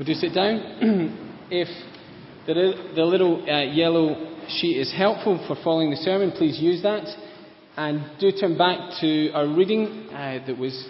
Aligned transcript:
Would 0.00 0.08
you 0.08 0.14
sit 0.14 0.32
down? 0.32 0.56
if 1.50 1.68
the, 2.46 2.54
the 2.96 3.04
little 3.04 3.44
uh, 3.46 3.64
yellow 3.64 4.38
sheet 4.48 4.78
is 4.78 4.90
helpful 4.96 5.44
for 5.46 5.62
following 5.62 5.90
the 5.90 5.96
sermon, 5.96 6.30
please 6.30 6.58
use 6.58 6.82
that. 6.82 7.04
And 7.76 8.18
do 8.18 8.32
turn 8.32 8.56
back 8.56 8.98
to 9.02 9.30
our 9.32 9.46
reading 9.46 10.08
uh, 10.08 10.38
that 10.46 10.56
was 10.56 10.88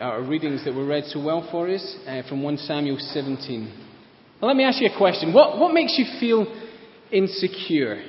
our 0.00 0.22
readings 0.22 0.64
that 0.64 0.72
were 0.72 0.86
read 0.86 1.02
so 1.06 1.20
well 1.20 1.48
for 1.50 1.68
us 1.68 1.96
uh, 2.06 2.22
from 2.28 2.44
1 2.44 2.58
Samuel 2.58 2.96
17. 3.00 3.64
Now, 4.40 4.46
let 4.46 4.56
me 4.56 4.62
ask 4.62 4.80
you 4.80 4.88
a 4.88 4.96
question. 4.96 5.34
What, 5.34 5.58
what 5.58 5.74
makes 5.74 5.98
you 5.98 6.04
feel 6.20 6.46
insecure? 7.10 8.04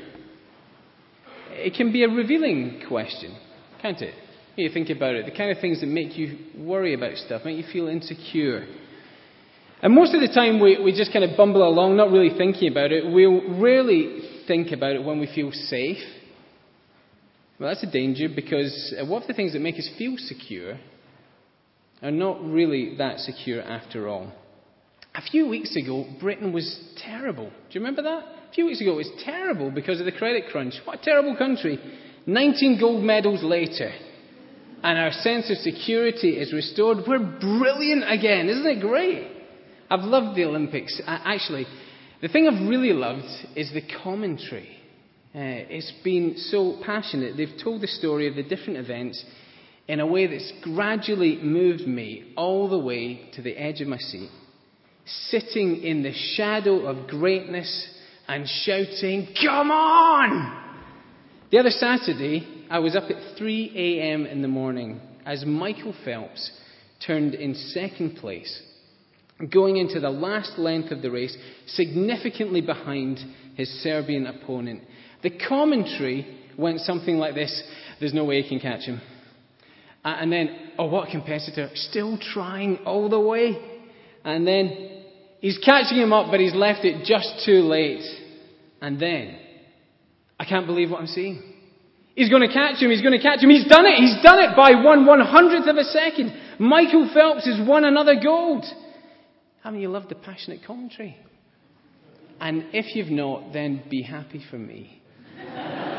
It 1.54 1.74
can 1.74 1.92
be 1.92 2.04
a 2.04 2.08
revealing 2.08 2.84
question, 2.88 3.36
can't 3.82 4.00
it? 4.00 4.14
You 4.56 4.70
think 4.70 4.92
about 4.92 5.16
it, 5.16 5.26
the 5.26 5.36
kind 5.36 5.50
of 5.50 5.60
things 5.60 5.82
that 5.82 5.88
make 5.88 6.20
you 6.20 6.38
worry 6.56 6.94
about 6.94 7.18
stuff, 7.18 7.42
make 7.46 7.58
you 7.58 7.66
feel 7.74 7.88
insecure. 7.88 8.68
And 9.82 9.96
most 9.96 10.14
of 10.14 10.22
the 10.22 10.28
time, 10.28 10.60
we, 10.60 10.80
we 10.82 10.92
just 10.92 11.12
kind 11.12 11.26
of 11.26 11.36
bumble 11.36 11.68
along, 11.68 11.98
not 11.98 12.12
really 12.12 12.38
thinking 12.38 12.72
about 12.72 12.92
it. 12.92 13.04
We'll 13.12 13.42
think 14.48 14.72
about 14.72 14.92
it 14.92 15.04
when 15.04 15.20
we 15.20 15.28
feel 15.34 15.52
safe. 15.52 15.98
Well, 17.60 17.70
that's 17.70 17.84
a 17.84 17.92
danger 17.92 18.28
because 18.34 18.94
uh, 19.00 19.06
what 19.06 19.24
if 19.24 19.28
the 19.28 19.34
things 19.34 19.54
that 19.54 19.60
make 19.60 19.76
us 19.76 19.90
feel 19.98 20.16
secure 20.18 20.80
are 22.02 22.12
not 22.12 22.44
really 22.44 22.96
that 22.98 23.20
secure 23.20 23.62
after 23.62 24.08
all? 24.08 24.32
A 25.14 25.22
few 25.22 25.48
weeks 25.48 25.76
ago, 25.76 26.06
Britain 26.20 26.54
was 26.54 26.80
terrible. 26.98 27.50
Do 27.50 27.54
you 27.72 27.82
remember 27.82 28.04
that? 28.04 28.24
A 28.50 28.54
few 28.54 28.66
weeks 28.66 28.82
ago, 28.82 28.94
it 28.94 28.98
was 28.98 29.12
terrible 29.26 29.72
because 29.72 30.00
of 30.00 30.06
the 30.06 30.12
credit 30.12 30.46
crunch. 30.52 30.76
What 30.86 31.00
a 31.00 31.04
terrible 31.04 31.36
country. 31.36 31.80
19 32.26 32.80
gold 32.80 33.04
medals 33.04 33.44
later, 33.44 33.92
and 34.84 34.98
our 34.98 35.12
sense 35.12 35.50
of 35.50 35.58
security 35.58 36.38
is 36.38 36.54
restored. 36.54 37.00
We're 37.08 37.20
brilliant 37.20 38.04
again. 38.10 38.48
Isn't 38.48 38.66
it 38.66 38.80
great? 38.80 39.41
I've 39.92 40.06
loved 40.06 40.38
the 40.38 40.46
Olympics. 40.46 41.02
Actually, 41.06 41.68
the 42.22 42.30
thing 42.30 42.48
I've 42.48 42.70
really 42.70 42.94
loved 42.94 43.28
is 43.58 43.74
the 43.74 43.82
commentary. 44.02 44.70
Uh, 45.36 45.68
it's 45.70 45.92
been 46.02 46.38
so 46.38 46.80
passionate. 46.86 47.36
They've 47.36 47.62
told 47.62 47.82
the 47.82 47.88
story 47.88 48.28
of 48.30 48.36
the 48.36 48.44
different 48.44 48.80
events 48.80 49.22
in 49.90 50.00
a 50.00 50.08
way 50.08 50.28
that's 50.28 50.54
gradually 50.62 51.40
moved 51.44 51.86
me 51.86 52.32
all 52.38 52.70
the 52.70 52.80
way 52.80 53.30
to 53.34 53.42
the 53.42 53.52
edge 53.58 53.82
of 53.82 53.90
my 53.90 53.98
seat, 53.98 54.30
sitting 55.06 55.84
in 55.84 56.04
the 56.04 56.14
shadow 56.36 56.86
of 56.86 57.10
greatness 57.10 57.90
and 58.30 58.48
shouting, 58.48 59.28
Come 59.42 59.72
on! 59.72 60.80
The 61.52 61.58
other 61.58 61.70
Saturday, 61.70 62.66
I 62.70 62.80
was 62.80 62.96
up 62.96 63.10
at 63.10 63.38
3 63.38 63.74
a.m. 63.76 64.26
in 64.26 64.42
the 64.42 64.48
morning 64.48 65.02
as 65.26 65.44
Michael 65.46 65.94
Phelps 66.06 66.50
turned 67.06 67.34
in 67.34 67.56
second 67.56 68.16
place 68.16 68.62
going 69.50 69.78
into 69.78 70.00
the 70.00 70.10
last 70.10 70.58
length 70.58 70.92
of 70.92 71.02
the 71.02 71.12
race, 71.12 71.36
significantly 71.68 72.62
behind 72.62 73.20
his 73.56 73.70
Serbian 73.82 74.28
opponent. 74.28 74.84
The 75.24 75.32
commentary 75.32 76.38
went 76.58 76.80
something 76.82 77.18
like 77.18 77.36
this 77.36 77.64
There's 78.00 78.14
no 78.14 78.26
way 78.26 78.42
he 78.42 78.50
can 78.50 78.60
catch 78.60 78.82
him. 78.82 79.02
And 80.04 80.32
then, 80.32 80.72
oh, 80.80 80.88
what 80.88 81.10
a 81.10 81.12
competitor, 81.12 81.70
still 81.76 82.18
trying 82.18 82.78
all 82.86 83.08
the 83.08 83.20
way. 83.20 83.56
And 84.24 84.48
then, 84.48 85.04
he's 85.40 85.60
catching 85.60 85.98
him 85.98 86.12
up, 86.12 86.32
but 86.32 86.40
he's 86.40 86.56
left 86.56 86.86
it 86.86 87.06
just 87.06 87.46
too 87.46 87.62
late. 87.62 88.04
And 88.82 89.00
then, 89.00 89.38
I 90.40 90.46
can't 90.46 90.66
believe 90.66 90.90
what 90.90 91.02
I'm 91.02 91.08
seeing. 91.08 91.44
He's 92.16 92.30
going 92.30 92.42
to 92.42 92.52
catch 92.52 92.82
him, 92.82 92.90
he's 92.90 93.02
going 93.02 93.18
to 93.18 93.22
catch 93.22 93.44
him. 93.44 93.50
He's 93.50 93.68
done 93.68 93.86
it, 93.86 93.96
he's 93.98 94.22
done 94.24 94.40
it 94.40 94.56
by 94.56 94.72
one 94.84 95.06
one 95.06 95.22
hundredth 95.22 95.68
of 95.68 95.78
a 95.78 95.84
second. 95.84 96.34
Michael 96.60 97.10
Phelps 97.14 97.46
has 97.46 97.66
won 97.66 97.86
another 97.86 98.16
gold. 98.22 98.66
Haven't 99.64 99.82
you 99.82 99.90
loved 99.90 100.10
the 100.10 100.16
passionate 100.16 100.62
commentary? 100.66 101.18
And 102.40 102.66
if 102.74 102.96
you've 102.96 103.12
not, 103.12 103.54
then 103.54 103.84
be 103.90 104.02
happy 104.02 104.44
for 104.50 104.58
me. 104.58 105.02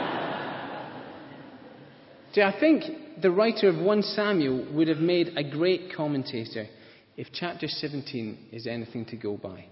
See, 2.34 2.42
I 2.42 2.58
think 2.58 3.20
the 3.20 3.30
writer 3.30 3.68
of 3.68 3.76
1 3.76 4.02
Samuel 4.02 4.66
would 4.72 4.88
have 4.88 4.98
made 4.98 5.36
a 5.36 5.44
great 5.48 5.92
commentator 5.94 6.66
if 7.16 7.28
chapter 7.32 7.68
17 7.68 8.48
is 8.52 8.66
anything 8.66 9.04
to 9.06 9.16
go 9.16 9.36
by. 9.36 9.66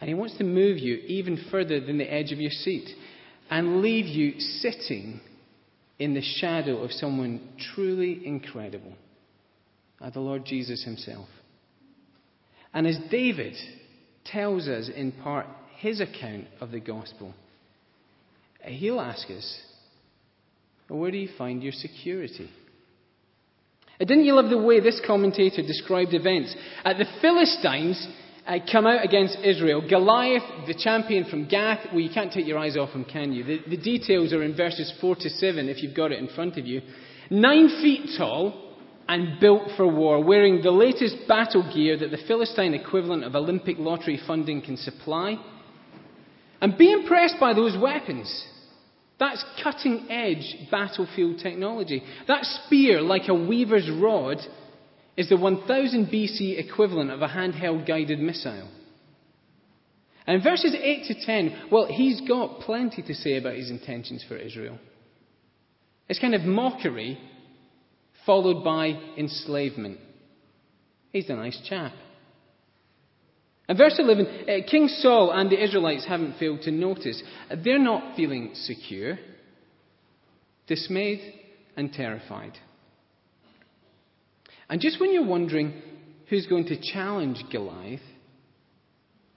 And 0.00 0.08
he 0.08 0.14
wants 0.14 0.36
to 0.38 0.44
move 0.44 0.78
you 0.78 0.96
even 1.06 1.42
further 1.50 1.80
than 1.80 1.98
the 1.98 2.12
edge 2.12 2.32
of 2.32 2.38
your 2.38 2.50
seat 2.50 2.88
and 3.48 3.80
leave 3.80 4.06
you 4.06 4.38
sitting 4.40 5.20
in 5.98 6.14
the 6.14 6.22
shadow 6.22 6.82
of 6.82 6.92
someone 6.92 7.40
truly 7.74 8.26
incredible, 8.26 8.92
uh, 10.00 10.10
the 10.10 10.20
Lord 10.20 10.44
Jesus 10.44 10.84
himself. 10.84 11.28
And 12.76 12.86
as 12.86 12.98
David 13.10 13.56
tells 14.26 14.68
us 14.68 14.90
in 14.94 15.10
part 15.10 15.46
his 15.78 15.98
account 15.98 16.44
of 16.60 16.72
the 16.72 16.78
gospel, 16.78 17.32
he'll 18.62 19.00
ask 19.00 19.30
us, 19.30 19.60
Where 20.86 21.10
do 21.10 21.16
you 21.16 21.30
find 21.38 21.62
your 21.62 21.72
security? 21.72 22.50
Didn't 23.98 24.26
you 24.26 24.34
love 24.34 24.50
the 24.50 24.60
way 24.60 24.80
this 24.80 25.00
commentator 25.06 25.62
described 25.62 26.12
events? 26.12 26.54
Uh, 26.84 26.92
the 26.92 27.06
Philistines 27.22 28.06
uh, 28.46 28.58
come 28.70 28.86
out 28.86 29.02
against 29.02 29.38
Israel. 29.42 29.82
Goliath, 29.88 30.66
the 30.66 30.78
champion 30.78 31.24
from 31.24 31.48
Gath, 31.48 31.80
well, 31.92 32.00
you 32.00 32.10
can't 32.12 32.30
take 32.30 32.46
your 32.46 32.58
eyes 32.58 32.76
off 32.76 32.90
him, 32.90 33.06
can 33.06 33.32
you? 33.32 33.42
The, 33.42 33.60
the 33.70 33.82
details 33.82 34.34
are 34.34 34.42
in 34.42 34.54
verses 34.54 34.92
4 35.00 35.16
to 35.16 35.30
7 35.30 35.70
if 35.70 35.82
you've 35.82 35.96
got 35.96 36.12
it 36.12 36.18
in 36.18 36.28
front 36.28 36.58
of 36.58 36.66
you. 36.66 36.82
Nine 37.30 37.68
feet 37.80 38.10
tall, 38.18 38.65
and 39.08 39.38
built 39.40 39.70
for 39.76 39.86
war, 39.86 40.22
wearing 40.22 40.62
the 40.62 40.70
latest 40.70 41.16
battle 41.28 41.62
gear 41.72 41.96
that 41.98 42.10
the 42.10 42.24
Philistine 42.26 42.74
equivalent 42.74 43.24
of 43.24 43.34
Olympic 43.34 43.76
lottery 43.78 44.20
funding 44.26 44.62
can 44.62 44.76
supply. 44.76 45.36
And 46.60 46.76
be 46.76 46.90
impressed 46.90 47.36
by 47.38 47.54
those 47.54 47.76
weapons. 47.80 48.44
That's 49.18 49.44
cutting 49.62 50.06
edge 50.10 50.56
battlefield 50.70 51.38
technology. 51.38 52.02
That 52.26 52.44
spear, 52.44 53.00
like 53.00 53.28
a 53.28 53.34
weaver's 53.34 53.90
rod, 53.90 54.38
is 55.16 55.28
the 55.28 55.36
1000 55.36 56.06
BC 56.06 56.58
equivalent 56.58 57.10
of 57.10 57.22
a 57.22 57.28
handheld 57.28 57.86
guided 57.86 58.18
missile. 58.18 58.68
And 60.26 60.36
in 60.36 60.42
verses 60.42 60.74
8 60.74 61.04
to 61.06 61.26
10, 61.26 61.68
well, 61.70 61.86
he's 61.86 62.20
got 62.22 62.60
plenty 62.60 63.02
to 63.02 63.14
say 63.14 63.36
about 63.36 63.54
his 63.54 63.70
intentions 63.70 64.24
for 64.26 64.36
Israel. 64.36 64.78
It's 66.08 66.18
kind 66.18 66.34
of 66.34 66.42
mockery 66.42 67.18
followed 68.26 68.62
by 68.62 68.88
enslavement. 69.16 69.98
He's 71.12 71.30
a 71.30 71.34
nice 71.34 71.58
chap. 71.68 71.92
And 73.68 73.78
verse 73.78 73.96
11 73.98 74.26
uh, 74.26 74.52
King 74.70 74.88
Saul 74.88 75.32
and 75.32 75.50
the 75.50 75.62
Israelites 75.62 76.06
haven't 76.06 76.38
failed 76.38 76.62
to 76.62 76.70
notice. 76.70 77.22
They're 77.64 77.78
not 77.78 78.16
feeling 78.16 78.50
secure, 78.54 79.18
dismayed, 80.66 81.20
and 81.76 81.92
terrified. 81.92 82.52
And 84.68 84.80
just 84.80 85.00
when 85.00 85.12
you're 85.12 85.26
wondering 85.26 85.80
who's 86.28 86.46
going 86.46 86.66
to 86.66 86.92
challenge 86.92 87.42
Goliath, 87.50 88.00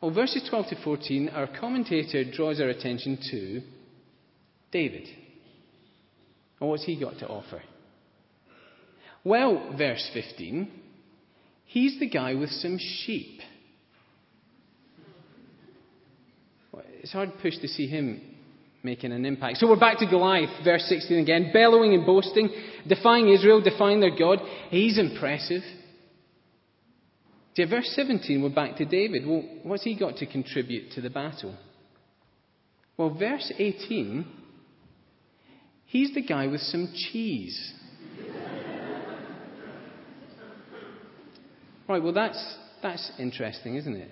well, 0.01 0.11
verses 0.11 0.47
12 0.49 0.67
to 0.67 0.83
14, 0.83 1.29
our 1.29 1.47
commentator 1.59 2.23
draws 2.23 2.59
our 2.61 2.69
attention 2.69 3.19
to 3.31 3.61
David. 4.71 5.07
And 6.59 6.69
what's 6.69 6.85
he 6.85 6.99
got 6.99 7.19
to 7.19 7.27
offer? 7.27 7.61
Well, 9.23 9.75
verse 9.77 10.09
15, 10.13 10.71
he's 11.65 11.99
the 11.99 12.09
guy 12.09 12.35
with 12.35 12.49
some 12.49 12.77
sheep. 12.77 13.39
It's 17.01 17.11
hard 17.11 17.31
push 17.41 17.57
to 17.59 17.67
see 17.67 17.87
him 17.87 18.21
making 18.83 19.11
an 19.11 19.25
impact. 19.25 19.57
So 19.57 19.69
we're 19.69 19.79
back 19.79 19.99
to 19.99 20.05
Goliath, 20.05 20.63
verse 20.63 20.83
16 20.87 21.19
again, 21.19 21.51
bellowing 21.53 21.93
and 21.93 22.05
boasting, 22.05 22.49
defying 22.87 23.29
Israel, 23.29 23.61
defying 23.61 23.99
their 23.99 24.17
God. 24.17 24.39
He's 24.69 24.97
impressive. 24.97 25.63
See, 27.55 27.65
verse 27.65 27.91
17, 27.95 28.41
we're 28.41 28.49
back 28.49 28.77
to 28.77 28.85
David. 28.85 29.27
Well, 29.27 29.43
what's 29.63 29.83
he 29.83 29.97
got 29.97 30.17
to 30.17 30.25
contribute 30.25 30.91
to 30.93 31.01
the 31.01 31.09
battle? 31.09 31.57
Well, 32.95 33.13
verse 33.13 33.51
18, 33.57 34.25
he's 35.85 36.13
the 36.13 36.21
guy 36.21 36.47
with 36.47 36.61
some 36.61 36.93
cheese. 36.93 37.73
Right, 41.89 42.03
well, 42.03 42.13
that's, 42.13 42.55
that's 42.83 43.11
interesting, 43.17 43.75
isn't 43.75 43.95
it? 43.95 44.11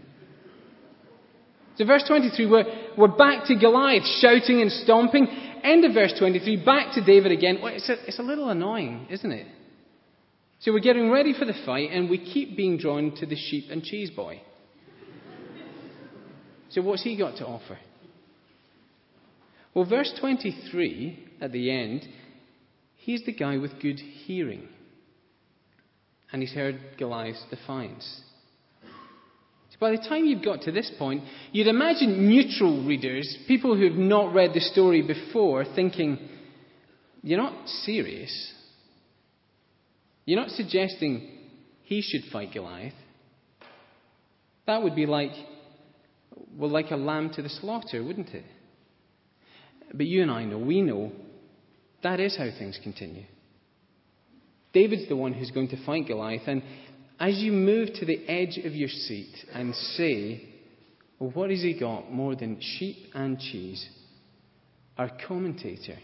So, 1.78 1.86
verse 1.86 2.04
23, 2.08 2.48
we're, 2.48 2.66
we're 2.98 3.16
back 3.16 3.46
to 3.46 3.56
Goliath 3.56 4.04
shouting 4.20 4.64
and 4.64 4.72
stomping. 4.72 5.28
End 5.64 5.86
of 5.86 5.94
verse 5.94 6.12
23, 6.18 6.66
back 6.66 6.96
to 6.96 7.06
David 7.06 7.32
again. 7.32 7.60
Well, 7.62 7.72
it's, 7.72 7.88
a, 7.88 8.08
it's 8.08 8.18
a 8.18 8.24
little 8.24 8.50
annoying, 8.50 9.06
isn't 9.12 9.32
it? 9.32 9.46
So, 10.60 10.74
we're 10.74 10.80
getting 10.80 11.12
ready 11.12 11.36
for 11.38 11.46
the 11.46 11.54
fight, 11.68 11.92
and 11.92 12.10
we 12.10 12.18
keep 12.18 12.58
being 12.58 12.80
drawn 12.80 13.16
to 13.18 13.28
the 13.28 13.36
sheep 13.36 13.66
and 13.70 13.84
cheese 13.84 14.10
boy. 14.10 14.42
So, 16.70 16.82
what's 16.82 17.04
he 17.04 17.16
got 17.16 17.38
to 17.38 17.46
offer? 17.46 17.78
Well, 19.76 19.86
verse 19.86 20.12
23 20.20 21.30
at 21.42 21.52
the 21.52 21.70
end, 21.70 22.08
he's 22.96 23.24
the 23.24 23.34
guy 23.34 23.58
with 23.58 23.80
good 23.80 24.00
hearing 24.00 24.68
and 26.32 26.42
he's 26.42 26.54
heard 26.54 26.80
Goliath's 26.98 27.44
defiance. 27.50 28.22
So 29.70 29.78
by 29.80 29.92
the 29.92 29.98
time 29.98 30.26
you've 30.26 30.44
got 30.44 30.62
to 30.64 30.72
this 30.72 30.92
point, 30.98 31.24
you'd 31.52 31.68
imagine 31.68 32.28
neutral 32.28 32.86
readers, 32.86 33.38
people 33.48 33.76
who've 33.76 33.98
not 33.98 34.34
read 34.34 34.54
the 34.54 34.60
story 34.60 35.02
before, 35.02 35.66
thinking, 35.76 36.18
You're 37.22 37.42
not 37.42 37.68
serious. 37.68 38.54
You're 40.26 40.40
not 40.40 40.52
suggesting 40.52 41.30
he 41.84 42.02
should 42.02 42.30
fight 42.32 42.54
Goliath. 42.54 42.94
That 44.66 44.84
would 44.84 44.96
be 44.96 45.06
like, 45.06 45.32
well, 46.58 46.70
like 46.70 46.92
a 46.92 46.98
lamb 46.98 47.32
to 47.36 47.42
the 47.42 47.50
slaughter, 47.50 48.04
wouldn't 48.04 48.30
it? 48.30 48.44
But 49.94 50.06
you 50.06 50.22
and 50.22 50.30
I 50.30 50.44
know, 50.44 50.58
we 50.58 50.82
know, 50.82 51.14
that 52.04 52.20
is 52.20 52.38
how 52.38 52.50
things 52.60 52.78
continue. 52.84 53.24
David's 54.78 55.08
the 55.10 55.16
one 55.16 55.34
who's 55.34 55.50
going 55.50 55.70
to 55.70 55.86
fight 55.88 56.06
Goliath, 56.06 56.44
and 56.46 56.62
as 57.20 57.40
you 57.40 57.52
move 57.52 57.90
to 57.96 58.06
the 58.06 58.24
edge 58.30 58.60
of 58.64 58.76
your 58.76 58.90
seat 58.90 59.34
and 59.52 59.74
say, 59.74 60.48
Well, 61.18 61.32
what 61.32 61.50
has 61.50 61.64
he 61.64 61.80
got 61.80 62.12
more 62.12 62.36
than 62.36 62.60
sheep 62.62 63.08
and 63.16 63.40
cheese? 63.40 63.90
Our 64.96 65.10
commentator 65.28 65.98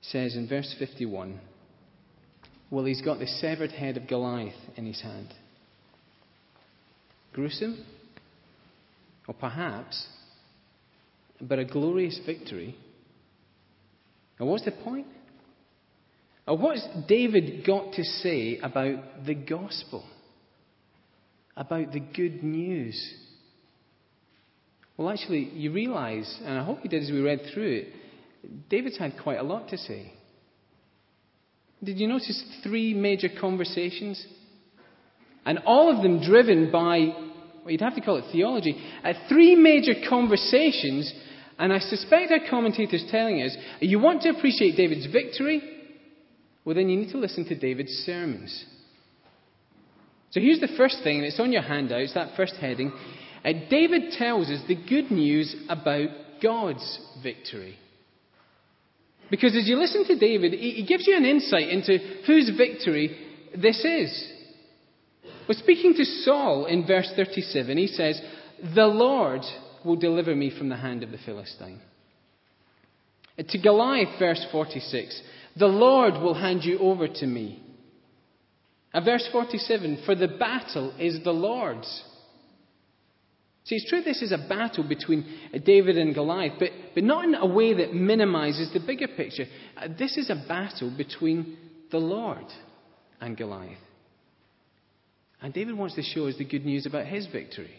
says 0.00 0.36
in 0.36 0.48
verse 0.48 0.74
51 0.78 1.38
Well, 2.70 2.86
he's 2.86 3.02
got 3.02 3.18
the 3.18 3.26
severed 3.26 3.72
head 3.72 3.98
of 3.98 4.08
Goliath 4.08 4.54
in 4.76 4.86
his 4.86 5.02
hand. 5.02 5.34
Gruesome? 7.34 7.84
Or 9.28 9.34
perhaps, 9.34 10.06
but 11.42 11.58
a 11.58 11.66
glorious 11.66 12.18
victory. 12.24 12.74
And 14.38 14.48
what's 14.48 14.64
the 14.64 14.72
point? 14.72 15.08
Or 16.46 16.58
what's 16.58 16.86
David 17.08 17.64
got 17.66 17.92
to 17.94 18.04
say 18.04 18.58
about 18.58 19.24
the 19.26 19.34
gospel? 19.34 20.04
about 21.56 21.92
the 21.92 22.00
good 22.00 22.42
news. 22.42 23.14
Well, 24.96 25.10
actually, 25.10 25.50
you 25.54 25.72
realize, 25.72 26.40
and 26.44 26.58
I 26.58 26.64
hope 26.64 26.78
you 26.82 26.90
did 26.90 27.02
as 27.02 27.10
we 27.10 27.20
read 27.20 27.40
through 27.52 27.72
it, 27.72 27.88
David's 28.68 28.98
had 28.98 29.14
quite 29.22 29.38
a 29.38 29.42
lot 29.42 29.68
to 29.68 29.78
say. 29.78 30.12
Did 31.82 31.98
you 31.98 32.08
notice 32.08 32.42
three 32.62 32.94
major 32.94 33.28
conversations? 33.40 34.24
And 35.44 35.60
all 35.66 35.94
of 35.94 36.02
them 36.02 36.22
driven 36.22 36.70
by, 36.70 36.98
well, 37.62 37.70
you'd 37.70 37.80
have 37.80 37.96
to 37.96 38.00
call 38.00 38.16
it 38.16 38.24
theology, 38.30 38.80
uh, 39.02 39.12
three 39.28 39.56
major 39.56 39.94
conversations. 40.08 41.12
And 41.58 41.72
I 41.72 41.78
suspect 41.78 42.30
our 42.30 42.48
commentators 42.48 43.04
telling 43.10 43.42
us, 43.42 43.56
you 43.80 43.98
want 43.98 44.22
to 44.22 44.30
appreciate 44.30 44.76
David's 44.76 45.06
victory? 45.06 45.60
Well, 46.64 46.74
then 46.74 46.88
you 46.88 46.96
need 46.96 47.12
to 47.12 47.18
listen 47.18 47.44
to 47.46 47.58
David's 47.58 47.92
sermons. 48.06 48.64
So 50.30 50.40
here's 50.40 50.60
the 50.60 50.74
first 50.76 50.98
thing, 51.02 51.18
and 51.18 51.26
it's 51.26 51.40
on 51.40 51.52
your 51.52 51.62
handout, 51.62 52.00
it's 52.00 52.14
that 52.14 52.36
first 52.36 52.54
heading. 52.54 52.92
Uh, 53.44 53.52
David 53.68 54.12
tells 54.12 54.48
us 54.48 54.60
the 54.66 54.76
good 54.76 55.10
news 55.10 55.54
about 55.68 56.08
God's 56.42 57.00
victory. 57.22 57.76
Because 59.30 59.56
as 59.56 59.66
you 59.66 59.76
listen 59.76 60.06
to 60.06 60.18
David, 60.18 60.52
he 60.52 60.84
gives 60.86 61.06
you 61.06 61.16
an 61.16 61.24
insight 61.24 61.68
into 61.68 61.98
whose 62.26 62.50
victory 62.56 63.16
this 63.56 63.84
is. 63.84 64.32
But 65.46 65.56
speaking 65.56 65.94
to 65.94 66.04
Saul 66.04 66.66
in 66.66 66.86
verse 66.86 67.10
37, 67.16 67.76
he 67.76 67.86
says, 67.86 68.20
The 68.74 68.86
Lord 68.86 69.42
will 69.84 69.96
deliver 69.96 70.34
me 70.34 70.56
from 70.56 70.68
the 70.68 70.76
hand 70.76 71.02
of 71.02 71.10
the 71.10 71.18
Philistine. 71.24 71.80
Uh, 73.38 73.42
to 73.48 73.58
Goliath, 73.58 74.18
verse 74.18 74.44
46, 74.52 75.22
The 75.56 75.66
Lord 75.66 76.14
will 76.14 76.34
hand 76.34 76.64
you 76.64 76.78
over 76.78 77.08
to 77.08 77.26
me. 77.26 77.62
And 78.94 79.04
verse 79.04 79.28
47 79.32 80.02
For 80.04 80.14
the 80.14 80.28
battle 80.28 80.94
is 80.98 81.22
the 81.24 81.32
Lord's. 81.32 82.04
See, 83.64 83.76
it's 83.76 83.88
true 83.88 84.02
this 84.02 84.22
is 84.22 84.32
a 84.32 84.48
battle 84.48 84.82
between 84.86 85.24
David 85.64 85.96
and 85.96 86.14
Goliath, 86.14 86.54
but, 86.58 86.70
but 86.94 87.04
not 87.04 87.24
in 87.24 87.34
a 87.34 87.46
way 87.46 87.74
that 87.74 87.94
minimizes 87.94 88.72
the 88.72 88.80
bigger 88.80 89.06
picture. 89.08 89.44
Uh, 89.76 89.88
this 89.96 90.16
is 90.16 90.30
a 90.30 90.44
battle 90.48 90.92
between 90.96 91.56
the 91.90 91.98
Lord 91.98 92.44
and 93.20 93.36
Goliath. 93.36 93.78
And 95.40 95.54
David 95.54 95.76
wants 95.76 95.94
to 95.94 96.02
show 96.02 96.26
us 96.26 96.36
the 96.38 96.44
good 96.44 96.64
news 96.64 96.86
about 96.86 97.06
his 97.06 97.26
victory. 97.26 97.74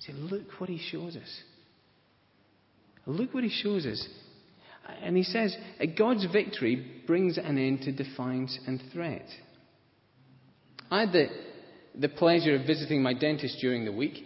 See, 0.00 0.12
look 0.12 0.42
what 0.58 0.68
he 0.68 0.78
shows 0.78 1.16
us. 1.16 1.40
Look 3.06 3.32
what 3.32 3.44
he 3.44 3.50
shows 3.50 3.86
us. 3.86 4.06
And 5.02 5.16
he 5.16 5.22
says, 5.22 5.56
God's 5.98 6.26
victory 6.32 7.02
brings 7.06 7.38
an 7.38 7.58
end 7.58 7.82
to 7.82 7.92
defiance 7.92 8.58
and 8.66 8.82
threat. 8.92 9.26
I 10.90 11.00
had 11.00 11.12
the, 11.12 11.26
the 11.98 12.08
pleasure 12.08 12.54
of 12.54 12.66
visiting 12.66 13.02
my 13.02 13.14
dentist 13.14 13.58
during 13.60 13.84
the 13.84 13.92
week. 13.92 14.24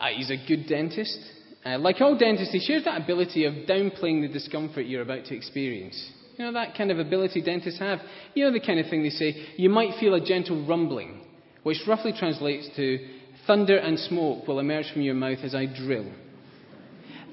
Uh, 0.00 0.08
he's 0.14 0.30
a 0.30 0.46
good 0.46 0.66
dentist. 0.68 1.18
Uh, 1.64 1.78
like 1.78 2.00
all 2.00 2.16
dentists, 2.18 2.52
he 2.52 2.60
shares 2.60 2.84
that 2.84 3.00
ability 3.00 3.44
of 3.44 3.54
downplaying 3.66 4.22
the 4.22 4.32
discomfort 4.32 4.86
you're 4.86 5.02
about 5.02 5.24
to 5.26 5.34
experience. 5.34 6.10
You 6.36 6.44
know, 6.46 6.52
that 6.52 6.76
kind 6.76 6.90
of 6.90 6.98
ability 6.98 7.42
dentists 7.42 7.78
have. 7.78 8.00
You 8.34 8.44
know, 8.44 8.52
the 8.52 8.60
kind 8.60 8.80
of 8.80 8.90
thing 8.90 9.02
they 9.02 9.10
say, 9.10 9.34
you 9.56 9.70
might 9.70 9.98
feel 10.00 10.14
a 10.14 10.24
gentle 10.24 10.66
rumbling, 10.66 11.20
which 11.62 11.78
roughly 11.86 12.12
translates 12.16 12.68
to 12.76 12.98
thunder 13.46 13.76
and 13.76 13.98
smoke 13.98 14.46
will 14.46 14.58
emerge 14.58 14.92
from 14.92 15.02
your 15.02 15.14
mouth 15.14 15.38
as 15.42 15.54
I 15.54 15.66
drill. 15.66 16.10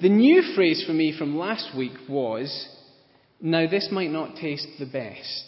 The 0.01 0.09
new 0.09 0.41
phrase 0.55 0.83
for 0.87 0.93
me 0.93 1.15
from 1.15 1.37
last 1.37 1.77
week 1.77 1.93
was, 2.09 2.67
now 3.39 3.69
this 3.69 3.89
might 3.91 4.09
not 4.09 4.35
taste 4.35 4.67
the 4.79 4.87
best. 4.87 5.45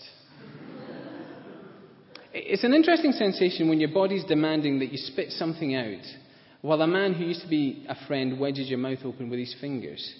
It's 2.31 2.63
an 2.63 2.73
interesting 2.73 3.13
sensation 3.13 3.67
when 3.67 3.79
your 3.79 3.91
body's 3.91 4.23
demanding 4.25 4.77
that 4.79 4.91
you 4.91 4.99
spit 4.99 5.31
something 5.31 5.75
out, 5.75 6.05
while 6.61 6.81
a 6.83 6.87
man 6.87 7.13
who 7.13 7.25
used 7.25 7.41
to 7.41 7.47
be 7.47 7.83
a 7.89 7.95
friend 8.07 8.39
wedges 8.39 8.69
your 8.69 8.77
mouth 8.77 8.99
open 9.03 9.27
with 9.27 9.39
his 9.39 9.55
fingers. 9.59 10.13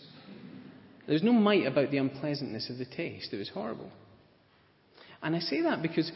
There's 1.08 1.22
no 1.22 1.34
might 1.34 1.68
about 1.68 1.92
the 1.92 1.98
unpleasantness 1.98 2.72
of 2.72 2.80
the 2.80 2.86
taste. 2.86 3.34
It 3.34 3.38
was 3.38 3.50
horrible. 3.50 3.92
And 5.22 5.36
I 5.36 5.40
say 5.40 5.62
that 5.62 5.84
because 5.84 6.12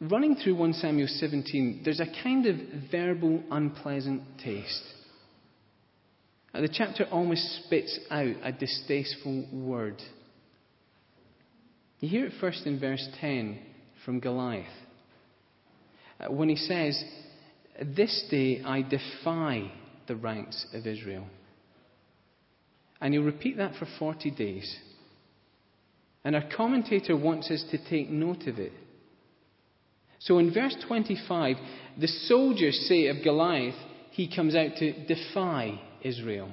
running 0.00 0.36
through 0.36 0.54
1 0.54 0.72
Samuel 0.74 1.08
17, 1.08 1.82
there's 1.84 2.00
a 2.00 2.22
kind 2.22 2.46
of 2.46 2.56
verbal 2.90 3.42
unpleasant 3.50 4.22
taste. 4.42 4.82
The 6.52 6.68
chapter 6.68 7.04
almost 7.10 7.64
spits 7.64 7.98
out 8.10 8.34
a 8.42 8.52
distasteful 8.52 9.46
word. 9.52 10.02
You 12.00 12.08
hear 12.08 12.26
it 12.26 12.32
first 12.40 12.66
in 12.66 12.80
verse 12.80 13.06
10 13.20 13.58
from 14.04 14.20
Goliath. 14.20 14.66
Uh, 16.18 16.32
when 16.32 16.48
he 16.48 16.56
says, 16.56 17.02
This 17.80 18.26
day 18.30 18.62
I 18.64 18.82
defy 18.82 19.70
the 20.08 20.16
ranks 20.16 20.66
of 20.74 20.86
Israel. 20.86 21.26
And 23.00 23.14
he'll 23.14 23.22
repeat 23.22 23.56
that 23.58 23.76
for 23.76 23.86
40 23.98 24.30
days. 24.32 24.76
And 26.24 26.34
our 26.34 26.44
commentator 26.54 27.16
wants 27.16 27.50
us 27.50 27.64
to 27.70 27.78
take 27.88 28.10
note 28.10 28.46
of 28.46 28.58
it. 28.58 28.72
So 30.18 30.38
in 30.38 30.52
verse 30.52 30.76
25, 30.86 31.56
the 31.98 32.06
soldiers 32.06 32.86
say 32.88 33.06
of 33.06 33.24
Goliath, 33.24 33.76
he 34.10 34.34
comes 34.34 34.54
out 34.54 34.76
to 34.76 35.06
defy 35.06 35.80
Israel. 36.02 36.50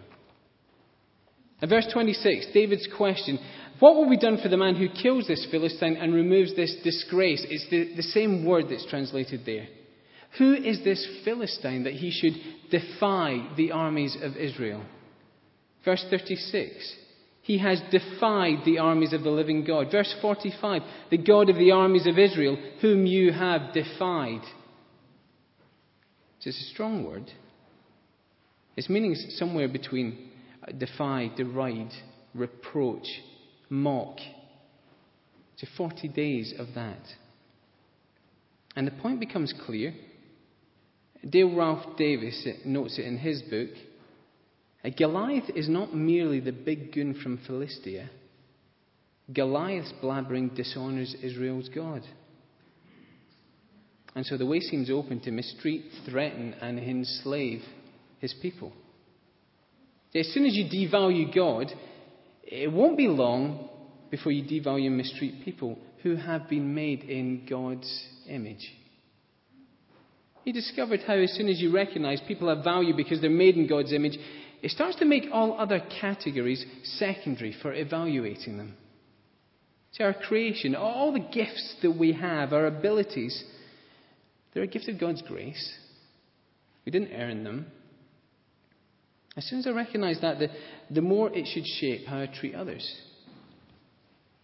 In 1.62 1.70
verse 1.70 1.88
26, 1.92 2.48
David's 2.54 2.88
question, 2.96 3.39
what 3.80 3.96
will 3.96 4.10
be 4.10 4.18
done 4.18 4.39
for 4.42 4.50
the 4.50 4.58
man 4.58 4.75
who 4.75 4.89
kills 4.89 5.27
this 5.27 5.48
Philistine 5.50 5.98
and 5.98 6.13
removes 6.13 6.56
this 6.56 6.75
disgrace? 6.84 7.46
It's 7.50 7.70
the, 7.70 7.96
the 7.96 8.04
same 8.04 8.46
word 8.46 8.66
that's 8.70 8.88
translated 8.88 9.42
there. 9.46 9.68
Who 10.38 10.54
is 10.54 10.84
this 10.84 11.06
Philistine 11.24 11.84
that 11.84 11.94
he 11.94 12.12
should 12.12 12.34
defy 12.70 13.48
the 13.56 13.72
armies 13.72 14.18
of 14.22 14.36
Israel? 14.36 14.84
Verse 15.86 16.06
36. 16.10 16.96
He 17.42 17.60
has 17.60 17.82
defied 17.92 18.66
the 18.66 18.80
armies 18.80 19.13
of 19.13 19.24
the 19.24 19.30
living 19.30 19.63
God. 19.63 19.88
Verse 19.89 20.13
45. 20.22 20.82
The 21.12 21.18
God 21.18 21.50
of 21.50 21.56
the 21.56 21.72
armies 21.72 22.06
of 22.06 22.20
Israel, 22.20 22.58
whom 22.82 23.06
you 23.06 23.32
have 23.32 23.74
defied. 23.74 24.42
It's 26.44 26.48
a 26.48 26.74
strong 26.74 27.06
word. 27.06 27.32
Its 28.78 28.90
meaning 28.90 29.14
is 29.14 29.38
somewhere 29.40 29.68
between 29.68 30.30
uh, 30.66 30.72
defy, 30.72 31.32
deride, 31.36 31.92
reproach, 32.34 33.08
mock. 33.70 34.18
To 35.58 35.68
40 35.76 36.08
days 36.10 36.54
of 36.60 36.68
that. 36.76 37.02
And 38.76 38.86
the 38.86 38.92
point 38.92 39.20
becomes 39.20 39.52
clear. 39.66 39.96
Dale 41.28 41.56
Ralph 41.56 41.98
Davis 41.98 42.48
uh, 42.48 42.52
notes 42.64 43.00
it 43.00 43.06
in 43.06 43.18
his 43.18 43.42
book. 43.42 43.72
Goliath 44.96 45.50
is 45.56 45.68
not 45.68 45.96
merely 45.96 46.40
the 46.40 46.52
big 46.52 46.94
goon 46.94 47.20
from 47.22 47.40
Philistia. 47.48 48.10
Goliath's 49.34 49.92
blabbering 50.02 50.56
dishonours 50.56 51.16
Israel's 51.22 51.70
God. 51.70 52.04
And 54.16 54.26
so 54.26 54.38
the 54.38 54.46
way 54.46 54.60
seems 54.60 54.90
open 54.90 55.20
to 55.22 55.32
mistreat, 55.32 55.84
threaten, 56.06 56.54
and 56.62 56.80
enslave 56.80 57.64
his 58.20 58.34
people. 58.42 58.72
As 60.16 60.28
soon 60.34 60.46
as 60.46 60.56
you 60.56 60.66
devalue 60.66 61.34
God, 61.34 61.72
it 62.44 62.72
won't 62.72 62.98
be 62.98 63.08
long 63.08 63.70
before 64.10 64.32
you 64.32 64.44
devalue 64.44 64.88
and 64.88 64.98
mistreat 64.98 65.44
people 65.44 65.78
who 66.04 66.16
have 66.16 66.50
been 66.50 66.74
made 66.74 67.04
in 67.04 67.46
God's 67.50 68.06
image. 68.28 68.74
he 70.44 70.52
discovered 70.54 71.02
how, 71.06 71.16
as 71.16 71.34
soon 71.34 71.50
as 71.50 71.60
you 71.60 71.74
recognize 71.74 72.22
people 72.28 72.48
have 72.48 72.64
value 72.64 72.96
because 72.96 73.20
they're 73.20 73.30
made 73.30 73.58
in 73.58 73.68
God's 73.68 73.92
image, 73.92 74.18
it 74.62 74.72
starts 74.72 74.98
to 75.00 75.06
make 75.06 75.26
all 75.32 75.60
other 75.60 75.82
categories 76.02 76.66
secondary 76.84 77.54
for 77.62 77.74
evaluating 77.74 78.58
them. 78.58 78.76
See, 79.92 80.04
our 80.04 80.14
creation, 80.14 80.76
all 80.76 81.12
the 81.12 81.20
gifts 81.20 81.76
that 81.82 81.92
we 81.92 82.14
have, 82.14 82.54
our 82.54 82.66
abilities, 82.66 83.44
they're 84.54 84.64
a 84.64 84.68
gift 84.68 84.88
of 84.88 85.00
God's 85.00 85.22
grace. 85.22 85.74
We 86.86 86.92
didn't 86.92 87.14
earn 87.14 87.44
them. 87.44 87.68
As 89.38 89.46
soon 89.46 89.60
as 89.60 89.67
I 89.67 89.70
recognize 89.70 90.20
that, 90.22 90.39
the, 90.39 90.50
the 90.89 91.01
more 91.01 91.32
it 91.32 91.46
should 91.46 91.65
shape 91.65 92.08
how 92.08 92.22
I 92.22 92.25
treat 92.25 92.56
others. 92.56 92.91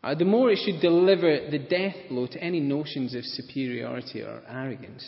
Uh, 0.03 0.13
the 0.13 0.25
more 0.25 0.51
it 0.51 0.59
should 0.63 0.81
deliver 0.81 1.50
the 1.50 1.57
death 1.57 1.95
blow 2.09 2.27
to 2.27 2.41
any 2.41 2.59
notions 2.59 3.15
of 3.15 3.25
superiority 3.25 4.21
or 4.21 4.43
arrogance. 4.47 5.03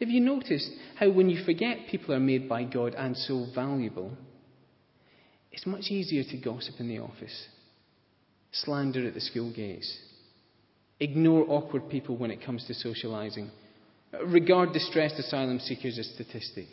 Have 0.00 0.08
you 0.08 0.20
noticed 0.20 0.70
how 0.96 1.10
when 1.10 1.28
you 1.28 1.44
forget 1.44 1.86
people 1.90 2.14
are 2.14 2.20
made 2.20 2.48
by 2.48 2.64
God 2.64 2.94
and 2.94 3.14
so 3.14 3.46
valuable, 3.54 4.12
it's 5.52 5.66
much 5.66 5.90
easier 5.90 6.24
to 6.24 6.36
gossip 6.38 6.76
in 6.78 6.88
the 6.88 7.00
office, 7.00 7.46
slander 8.52 9.06
at 9.06 9.14
the 9.14 9.20
school 9.20 9.52
gates, 9.52 9.98
ignore 10.98 11.44
awkward 11.48 11.90
people 11.90 12.16
when 12.16 12.30
it 12.30 12.44
comes 12.44 12.64
to 12.66 12.74
socializing, 12.74 13.50
regard 14.26 14.72
distressed 14.72 15.18
asylum 15.18 15.58
seekers 15.58 15.98
as 15.98 16.08
statistics? 16.14 16.70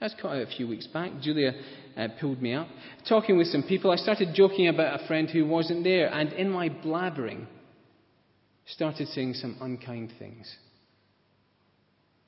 I 0.00 0.08
quite 0.18 0.38
a 0.38 0.46
few 0.46 0.66
weeks 0.66 0.86
back. 0.86 1.12
Julia 1.20 1.52
uh, 1.96 2.08
pulled 2.20 2.40
me 2.40 2.54
up. 2.54 2.68
Talking 3.06 3.36
with 3.36 3.48
some 3.48 3.62
people, 3.62 3.90
I 3.90 3.96
started 3.96 4.34
joking 4.34 4.68
about 4.68 5.00
a 5.00 5.06
friend 5.06 5.28
who 5.28 5.46
wasn't 5.46 5.84
there, 5.84 6.12
and 6.12 6.32
in 6.32 6.50
my 6.50 6.70
blabbering, 6.70 7.46
started 8.66 9.08
saying 9.08 9.34
some 9.34 9.56
unkind 9.60 10.12
things. 10.18 10.56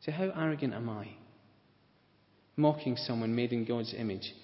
So, 0.03 0.13
how 0.13 0.33
arrogant 0.37 0.75
am 0.75 0.91
I? 0.91 1.09
Mocking 2.57 2.97
someone 2.97 3.35
made 3.35 3.53
in 3.53 3.65
God's 3.65 3.95
image 3.97 4.35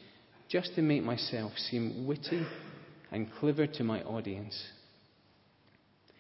just 0.49 0.75
to 0.77 0.83
make 0.83 1.03
myself 1.03 1.53
seem 1.57 2.07
witty 2.07 2.47
and 3.11 3.31
clever 3.39 3.67
to 3.67 3.85
my 3.85 4.03
audience. 4.03 4.59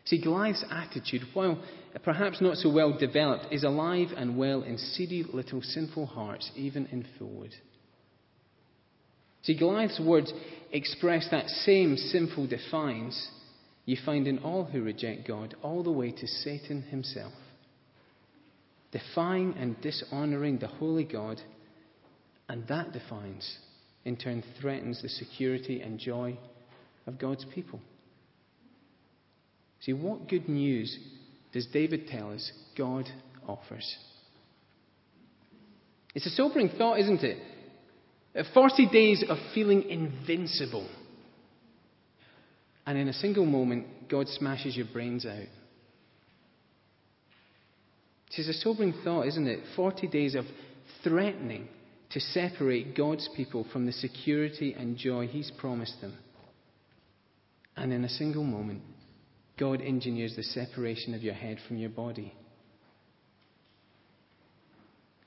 See, 0.09 0.23
Goliath's 0.23 0.65
attitude, 0.71 1.21
while 1.35 1.63
perhaps 2.03 2.41
not 2.41 2.57
so 2.57 2.73
well 2.73 2.97
developed, 2.99 3.53
is 3.53 3.63
alive 3.63 4.09
and 4.17 4.39
well 4.39 4.63
in 4.63 4.79
seedy 4.79 5.23
little 5.23 5.61
sinful 5.61 6.07
hearts, 6.07 6.51
even 6.57 6.87
in 6.87 7.05
Fulwood. 7.19 7.53
See, 9.43 9.59
Goliath's 9.59 10.01
words 10.01 10.33
express 10.73 11.29
that 11.31 11.49
same 11.49 11.99
sinful 11.99 12.47
defiance 12.47 13.29
you 13.85 13.99
find 14.05 14.27
in 14.27 14.39
all 14.39 14.65
who 14.65 14.83
reject 14.83 15.29
God, 15.29 15.55
all 15.63 15.83
the 15.83 15.93
way 15.93 16.11
to 16.11 16.27
Satan 16.27 16.83
himself 16.83 17.33
defying 18.91 19.55
and 19.59 19.79
dishonoring 19.83 20.59
the 20.59 20.67
holy 20.67 21.05
God, 21.05 21.39
and 22.49 22.67
that 22.69 22.93
defiance, 22.93 23.59
in 24.07 24.17
turn, 24.17 24.43
threatens 24.59 25.03
the 25.03 25.11
security 25.11 25.83
and 25.83 25.99
joy 25.99 26.39
of 27.07 27.19
God's 27.19 27.45
people. 27.55 27.81
See, 29.81 29.93
what 29.93 30.29
good 30.29 30.49
news 30.49 30.97
does 31.53 31.67
David 31.67 32.09
tell 32.09 32.33
us 32.33 32.51
God 32.77 33.09
offers? 33.47 33.97
It's 36.15 36.27
a 36.27 36.31
sobering 36.31 36.71
thought, 36.77 36.99
isn't 36.99 37.23
it? 37.23 37.39
40 38.55 38.89
days 38.91 39.25
of 39.29 39.39
feeling 39.55 39.89
invincible. 39.89 40.89
And 42.87 42.99
in 42.99 43.09
a 43.09 43.13
single 43.13 43.47
moment, 43.47 44.09
God 44.09 44.29
smashes 44.29 44.77
your 44.77 44.87
brains 44.93 45.27
out. 45.27 45.49
It's 48.37 48.49
a 48.49 48.53
sobering 48.53 48.95
thought, 49.05 49.27
isn't 49.27 49.47
it? 49.49 49.61
40 49.75 50.07
days 50.09 50.35
of 50.35 50.45
threatening 51.03 51.69
to 52.11 52.21
separate 52.21 52.97
God's 52.97 53.29
people 53.37 53.67
from 53.73 53.85
the 53.85 53.93
security 53.93 54.75
and 54.79 54.97
joy 54.97 55.27
He's 55.27 55.51
promised 55.59 56.01
them. 56.01 56.17
And 57.77 57.93
in 57.93 58.05
a 58.05 58.09
single 58.09 58.45
moment, 58.45 58.83
God 59.59 59.81
engineers 59.81 60.37
the 60.37 60.43
separation 60.43 61.15
of 61.15 61.23
your 61.23 61.35
head 61.35 61.59
from 61.67 61.79
your 61.79 61.91
body. 61.91 62.35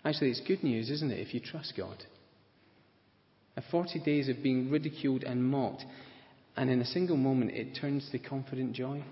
Actually, 0.04 0.32
it's 0.32 0.42
good 0.48 0.64
news, 0.64 0.90
isn't 0.90 1.12
it, 1.12 1.20
if 1.20 1.34
you 1.34 1.40
trust 1.40 1.74
God? 1.78 1.98
A 3.58 3.62
40 3.70 4.00
days 4.00 4.30
of 4.30 4.42
being 4.42 4.72
ridiculed 4.72 5.24
and 5.24 5.44
mocked, 5.44 5.84
and 6.56 6.70
in 6.70 6.82
a 6.82 6.86
single 6.86 7.18
moment 7.18 7.52
it 7.52 7.78
turns 7.80 8.10
to 8.12 8.20
confident 8.20 8.74
joy. 8.74 9.04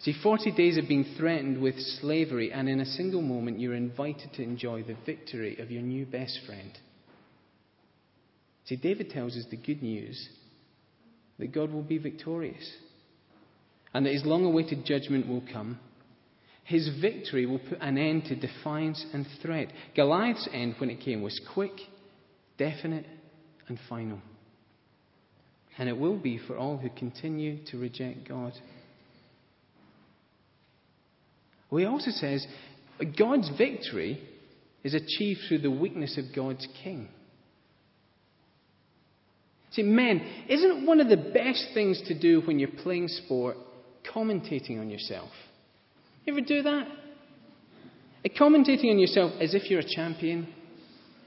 See, 0.00 0.14
40 0.20 0.52
days 0.52 0.78
of 0.78 0.88
being 0.88 1.14
threatened 1.16 1.62
with 1.62 1.78
slavery, 2.00 2.52
and 2.52 2.68
in 2.68 2.80
a 2.80 2.86
single 2.86 3.22
moment, 3.22 3.60
you're 3.60 3.74
invited 3.74 4.32
to 4.34 4.42
enjoy 4.42 4.82
the 4.82 4.96
victory 5.06 5.58
of 5.60 5.70
your 5.70 5.82
new 5.82 6.06
best 6.06 6.40
friend. 6.44 6.76
See, 8.64 8.76
David 8.76 9.10
tells 9.10 9.36
us 9.36 9.44
the 9.48 9.56
good 9.56 9.80
news 9.80 10.28
that 11.38 11.52
God 11.52 11.72
will 11.72 11.82
be 11.82 11.98
victorious, 11.98 12.68
and 13.94 14.06
that 14.06 14.12
his 14.12 14.24
long 14.24 14.44
awaited 14.44 14.84
judgment 14.84 15.28
will 15.28 15.42
come. 15.52 15.78
His 16.64 16.88
victory 17.00 17.44
will 17.44 17.58
put 17.58 17.78
an 17.80 17.98
end 17.98 18.24
to 18.26 18.36
defiance 18.36 19.04
and 19.12 19.26
threat. 19.42 19.68
Goliath's 19.94 20.48
end, 20.52 20.76
when 20.78 20.90
it 20.90 21.00
came, 21.00 21.22
was 21.22 21.40
quick, 21.52 21.72
definite, 22.56 23.06
and 23.68 23.78
final. 23.88 24.20
And 25.78 25.88
it 25.88 25.98
will 25.98 26.16
be 26.16 26.38
for 26.38 26.56
all 26.56 26.76
who 26.76 26.88
continue 26.90 27.58
to 27.70 27.78
reject 27.78 28.28
God. 28.28 28.52
He 31.70 31.86
also 31.86 32.10
says 32.10 32.46
God's 33.18 33.50
victory 33.56 34.22
is 34.84 34.94
achieved 34.94 35.40
through 35.48 35.60
the 35.60 35.70
weakness 35.70 36.18
of 36.18 36.34
God's 36.34 36.66
king. 36.84 37.08
See, 39.70 39.82
men, 39.82 40.20
isn't 40.48 40.84
one 40.84 41.00
of 41.00 41.08
the 41.08 41.16
best 41.16 41.68
things 41.72 42.02
to 42.08 42.18
do 42.18 42.42
when 42.42 42.58
you're 42.58 42.68
playing 42.68 43.08
sport 43.08 43.56
commentating 44.14 44.80
on 44.80 44.90
yourself? 44.90 45.30
You 46.24 46.34
ever 46.34 46.46
do 46.46 46.62
that? 46.62 46.86
Commentating 48.38 48.90
on 48.90 48.98
yourself 48.98 49.32
as 49.40 49.54
if 49.54 49.68
you're 49.70 49.80
a 49.80 49.88
champion 49.88 50.46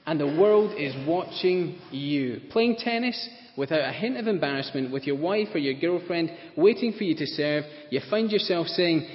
and 0.05 0.19
the 0.19 0.25
world 0.25 0.71
is 0.77 0.93
watching 1.07 1.77
you. 1.91 2.41
Playing 2.51 2.77
tennis 2.77 3.29
without 3.57 3.89
a 3.89 3.91
hint 3.91 4.17
of 4.17 4.27
embarrassment 4.27 4.91
with 4.91 5.03
your 5.03 5.17
wife 5.17 5.49
or 5.53 5.57
your 5.57 5.73
girlfriend 5.79 6.31
waiting 6.55 6.93
for 6.97 7.03
you 7.03 7.15
to 7.15 7.25
serve, 7.25 7.63
you 7.89 7.99
find 8.09 8.31
yourself 8.31 8.67
saying, 8.67 9.07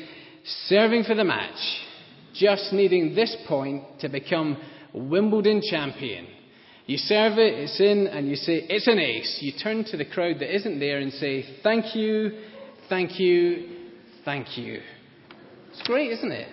serving 0.67 1.05
for 1.05 1.15
the 1.15 1.25
match, 1.25 1.59
just 2.35 2.73
needing 2.73 3.15
this 3.15 3.37
point 3.47 3.83
to 4.01 4.09
become 4.09 4.57
Wimbledon 4.93 5.63
champion. 5.63 6.27
You 6.87 6.97
serve 6.97 7.39
it, 7.39 7.55
it's 7.55 7.81
in, 7.81 8.09
and 8.09 8.29
you 8.29 8.35
say, 8.35 8.67
it's 8.69 8.89
an 8.89 8.99
ace. 8.99 9.39
You 9.41 9.53
turn 9.63 9.85
to 9.85 9.97
the 9.97 10.05
crowd 10.05 10.41
that 10.41 10.55
isn't 10.55 10.81
there 10.81 10.99
and 10.99 11.13
say, 11.13 11.45
thank 11.63 11.95
you, 11.95 12.33
thank 12.91 13.19
you, 13.19 13.69
thank 14.27 14.59
you. 14.59 14.81
It's 15.71 15.83
great, 15.87 16.11
isn't 16.11 16.33
it? 16.33 16.49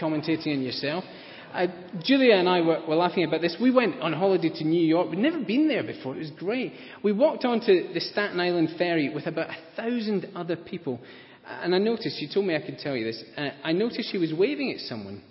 Commentating 0.00 0.56
on 0.56 0.62
yourself. 0.62 1.04
Uh, 1.52 1.66
Julia 2.02 2.34
and 2.36 2.48
I 2.48 2.60
were, 2.60 2.80
were, 2.88 2.94
laughing 2.96 3.24
about 3.24 3.40
this. 3.40 3.56
We 3.60 3.70
went 3.70 4.00
on 4.00 4.12
holiday 4.12 4.50
to 4.50 4.64
New 4.64 4.82
York. 4.82 5.10
We'd 5.10 5.18
never 5.18 5.40
been 5.40 5.68
there 5.68 5.82
before. 5.82 6.14
It 6.14 6.20
was 6.20 6.30
great. 6.30 6.72
We 7.02 7.12
walked 7.12 7.44
onto 7.44 7.92
the 7.92 8.00
Staten 8.00 8.38
Island 8.40 8.70
ferry 8.78 9.12
with 9.12 9.26
about 9.26 9.50
a 9.50 9.56
thousand 9.76 10.28
other 10.34 10.56
people. 10.56 11.00
And 11.44 11.74
I 11.74 11.78
noticed, 11.78 12.18
she 12.18 12.32
told 12.32 12.46
me 12.46 12.54
I 12.54 12.60
could 12.60 12.78
tell 12.78 12.96
you 12.96 13.04
this, 13.04 13.22
uh, 13.36 13.50
I 13.64 13.72
noticed 13.72 14.10
she 14.10 14.18
was 14.18 14.32
waving 14.32 14.72
at 14.72 14.78
someone. 14.80 15.22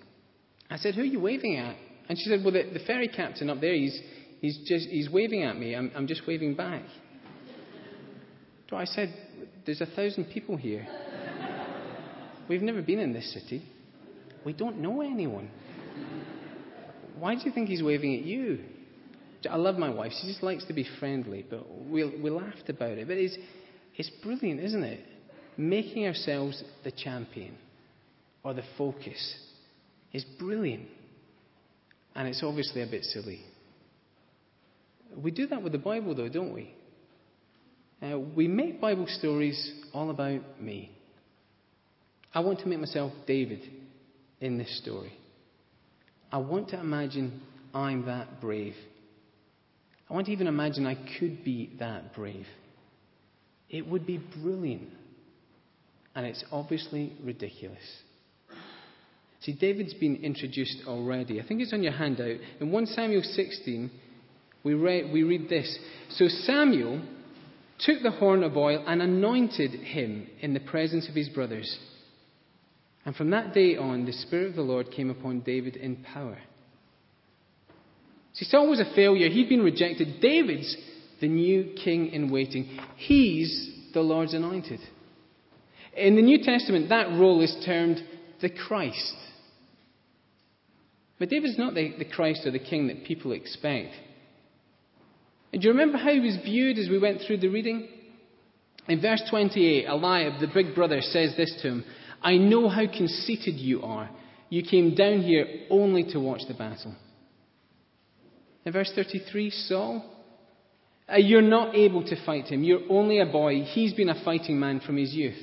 I 0.69 0.77
said, 0.77 0.95
Who 0.95 1.01
are 1.01 1.05
you 1.05 1.21
waving 1.21 1.55
at? 1.55 1.75
And 2.09 2.17
she 2.17 2.25
said, 2.25 2.43
Well, 2.43 2.53
the, 2.53 2.69
the 2.73 2.85
ferry 2.85 3.07
captain 3.07 3.49
up 3.49 3.61
there, 3.61 3.73
he's, 3.73 3.99
he's, 4.41 4.57
just, 4.65 4.89
he's 4.89 5.09
waving 5.09 5.43
at 5.43 5.57
me. 5.57 5.73
I'm, 5.73 5.89
I'm 5.95 6.05
just 6.05 6.27
waving 6.27 6.55
back. 6.55 6.83
So 8.69 8.75
I 8.75 8.85
said, 8.85 9.15
There's 9.69 9.81
a 9.81 9.85
thousand 9.85 10.31
people 10.33 10.57
here. 10.57 10.87
We've 12.49 12.63
never 12.63 12.81
been 12.81 12.97
in 12.97 13.13
this 13.13 13.31
city. 13.31 13.63
We 14.43 14.51
don't 14.51 14.79
know 14.79 15.01
anyone. 15.01 15.51
Why 17.19 17.35
do 17.35 17.41
you 17.45 17.51
think 17.51 17.69
he's 17.69 17.83
waving 17.83 18.15
at 18.15 18.25
you? 18.25 18.61
I 19.47 19.57
love 19.57 19.75
my 19.75 19.91
wife. 19.91 20.11
She 20.19 20.27
just 20.27 20.41
likes 20.41 20.65
to 20.65 20.73
be 20.73 20.87
friendly, 20.99 21.45
but 21.47 21.69
we, 21.87 22.03
we 22.19 22.31
laughed 22.31 22.67
about 22.67 22.97
it. 22.97 23.07
But 23.07 23.17
it's, 23.17 23.37
it's 23.95 24.09
brilliant, 24.23 24.59
isn't 24.59 24.83
it? 24.83 25.05
making 25.55 26.07
ourselves 26.07 26.63
the 26.83 26.91
champion 26.91 27.55
or 28.43 28.55
the 28.55 28.63
focus 28.75 29.37
is 30.13 30.25
brilliant. 30.39 30.87
And 32.15 32.27
it's 32.27 32.41
obviously 32.41 32.81
a 32.81 32.87
bit 32.87 33.03
silly. 33.03 33.41
We 35.15 35.29
do 35.29 35.45
that 35.45 35.61
with 35.61 35.73
the 35.73 35.77
Bible, 35.77 36.15
though, 36.15 36.27
don't 36.27 36.55
we? 36.55 36.73
Uh, 38.01 38.17
we 38.17 38.47
make 38.47 38.79
Bible 38.79 39.07
stories 39.07 39.73
all 39.93 40.09
about 40.09 40.61
me. 40.61 40.91
I 42.33 42.39
want 42.39 42.59
to 42.59 42.67
make 42.67 42.79
myself 42.79 43.11
David 43.27 43.61
in 44.39 44.57
this 44.57 44.79
story. 44.81 45.13
I 46.31 46.37
want 46.37 46.69
to 46.69 46.79
imagine 46.79 47.41
I'm 47.73 48.05
that 48.05 48.39
brave. 48.39 48.75
I 50.09 50.13
want 50.13 50.27
to 50.27 50.31
even 50.31 50.47
imagine 50.47 50.85
I 50.85 50.95
could 51.19 51.43
be 51.43 51.71
that 51.79 52.15
brave. 52.15 52.45
It 53.69 53.87
would 53.87 54.05
be 54.05 54.17
brilliant 54.41 54.89
and 56.15 56.25
it's 56.25 56.43
obviously 56.51 57.13
ridiculous. 57.23 57.83
See, 59.41 59.53
David's 59.53 59.93
been 59.93 60.17
introduced 60.17 60.83
already. 60.85 61.39
I 61.39 61.47
think 61.47 61.61
it's 61.61 61.73
on 61.73 61.83
your 61.83 61.93
handout. 61.93 62.37
In 62.59 62.71
1 62.71 62.85
Samuel 62.87 63.21
16, 63.23 63.89
we 64.63 64.73
read, 64.73 65.11
we 65.13 65.23
read 65.23 65.47
this. 65.47 65.77
So 66.11 66.27
Samuel 66.27 67.01
took 67.79 68.01
the 68.01 68.11
horn 68.11 68.43
of 68.43 68.57
oil 68.57 68.83
and 68.85 69.01
anointed 69.01 69.71
him 69.71 70.27
in 70.41 70.53
the 70.53 70.59
presence 70.59 71.07
of 71.07 71.15
his 71.15 71.29
brothers. 71.29 71.77
And 73.05 73.15
from 73.15 73.31
that 73.31 73.53
day 73.53 73.77
on, 73.77 74.05
the 74.05 74.13
Spirit 74.13 74.49
of 74.49 74.55
the 74.55 74.61
Lord 74.61 74.91
came 74.91 75.09
upon 75.09 75.41
David 75.41 75.75
in 75.75 75.97
power. 75.97 76.37
See, 78.33 78.45
Saul 78.45 78.69
was 78.69 78.79
a 78.79 78.93
failure. 78.95 79.29
He'd 79.29 79.49
been 79.49 79.63
rejected. 79.63 80.21
David's 80.21 80.75
the 81.21 81.27
new 81.27 81.73
king 81.83 82.07
in 82.07 82.31
waiting. 82.31 82.79
He's 82.95 83.71
the 83.93 84.01
Lord's 84.01 84.33
anointed. 84.33 84.79
In 85.95 86.15
the 86.15 86.21
New 86.21 86.43
Testament, 86.43 86.89
that 86.89 87.09
role 87.09 87.41
is 87.41 87.55
termed 87.65 88.01
the 88.41 88.49
Christ. 88.49 89.15
But 91.17 91.29
David's 91.29 91.57
not 91.57 91.73
the, 91.73 91.93
the 91.97 92.05
Christ 92.05 92.45
or 92.45 92.51
the 92.51 92.59
king 92.59 92.87
that 92.87 93.03
people 93.03 93.33
expect. 93.33 93.93
And 95.51 95.61
do 95.61 95.67
you 95.67 95.73
remember 95.73 95.97
how 95.97 96.11
he 96.11 96.19
was 96.19 96.37
viewed 96.43 96.77
as 96.77 96.89
we 96.89 96.99
went 96.99 97.21
through 97.21 97.37
the 97.37 97.47
reading? 97.47 97.87
In 98.87 99.01
verse 99.01 99.21
28, 99.29 99.85
Eliab, 99.87 100.39
the 100.39 100.47
big 100.53 100.75
brother, 100.75 101.01
says 101.01 101.33
this 101.35 101.57
to 101.61 101.67
him 101.67 101.85
I 102.21 102.37
know 102.37 102.69
how 102.69 102.85
conceited 102.85 103.55
you 103.55 103.81
are. 103.81 104.09
You 104.49 104.63
came 104.63 104.95
down 104.95 105.21
here 105.21 105.45
only 105.69 106.03
to 106.11 106.19
watch 106.19 106.41
the 106.47 106.53
battle. 106.53 106.95
In 108.65 108.73
verse 108.73 108.91
33, 108.93 109.51
Saul, 109.51 110.03
uh, 111.11 111.17
you're 111.17 111.41
not 111.41 111.75
able 111.75 112.03
to 112.03 112.25
fight 112.25 112.47
him. 112.47 112.63
You're 112.63 112.81
only 112.89 113.19
a 113.19 113.25
boy. 113.25 113.61
He's 113.61 113.93
been 113.93 114.09
a 114.09 114.23
fighting 114.23 114.59
man 114.59 114.79
from 114.79 114.97
his 114.97 115.13
youth. 115.13 115.37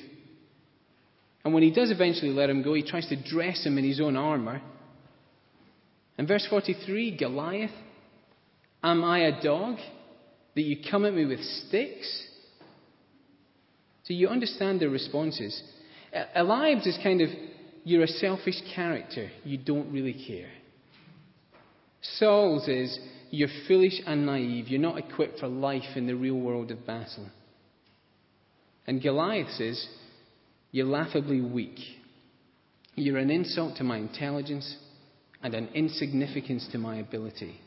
And 1.45 1.55
when 1.55 1.63
he 1.63 1.71
does 1.71 1.91
eventually 1.91 2.33
let 2.33 2.51
him 2.51 2.63
go, 2.63 2.75
he 2.75 2.83
tries 2.83 3.09
to 3.09 3.17
dress 3.17 3.65
him 3.65 3.79
in 3.79 3.85
his 3.85 4.01
own 4.01 4.17
armour. 4.17 4.61
In 6.19 6.27
verse 6.27 6.47
43, 6.51 7.17
Goliath, 7.17 7.71
Am 8.83 9.05
I 9.05 9.21
a 9.21 9.43
dog 9.43 9.79
that 10.57 10.63
you 10.63 10.79
come 10.91 11.05
at 11.05 11.15
me 11.15 11.25
with 11.25 11.41
sticks? 11.41 12.25
So 14.05 14.15
you 14.15 14.29
understand 14.29 14.81
their 14.81 14.89
responses. 14.89 15.63
Eliab's 16.35 16.87
is 16.87 16.99
kind 17.03 17.21
of, 17.21 17.29
You're 17.85 18.05
a 18.05 18.09
selfish 18.09 18.61
character. 18.75 19.31
You 19.45 19.59
don't 19.59 19.93
really 19.93 20.15
care. 20.27 20.51
Saul's 22.19 22.67
is, 22.69 22.99
You're 23.31 23.49
foolish 23.69 24.01
and 24.07 24.25
naive. 24.27 24.69
You're 24.69 24.81
not 24.81 24.99
equipped 24.99 25.41
for 25.41 25.47
life 25.49 25.97
in 25.97 26.07
the 26.07 26.17
real 26.17 26.41
world 26.41 26.71
of 26.71 26.87
battle. 26.87 27.29
And 28.87 29.03
Goliath's 29.03 29.61
is, 29.61 29.87
You're 30.71 30.87
laughably 30.87 31.41
weak. 31.43 31.79
You're 32.95 33.19
an 33.19 33.31
insult 33.31 33.77
to 33.77 33.85
my 33.85 33.99
intelligence 33.99 34.77
and 35.43 35.53
an 35.53 35.69
insignificance 35.75 36.67
to 36.73 36.79
my 36.79 36.97
ability. 36.97 37.61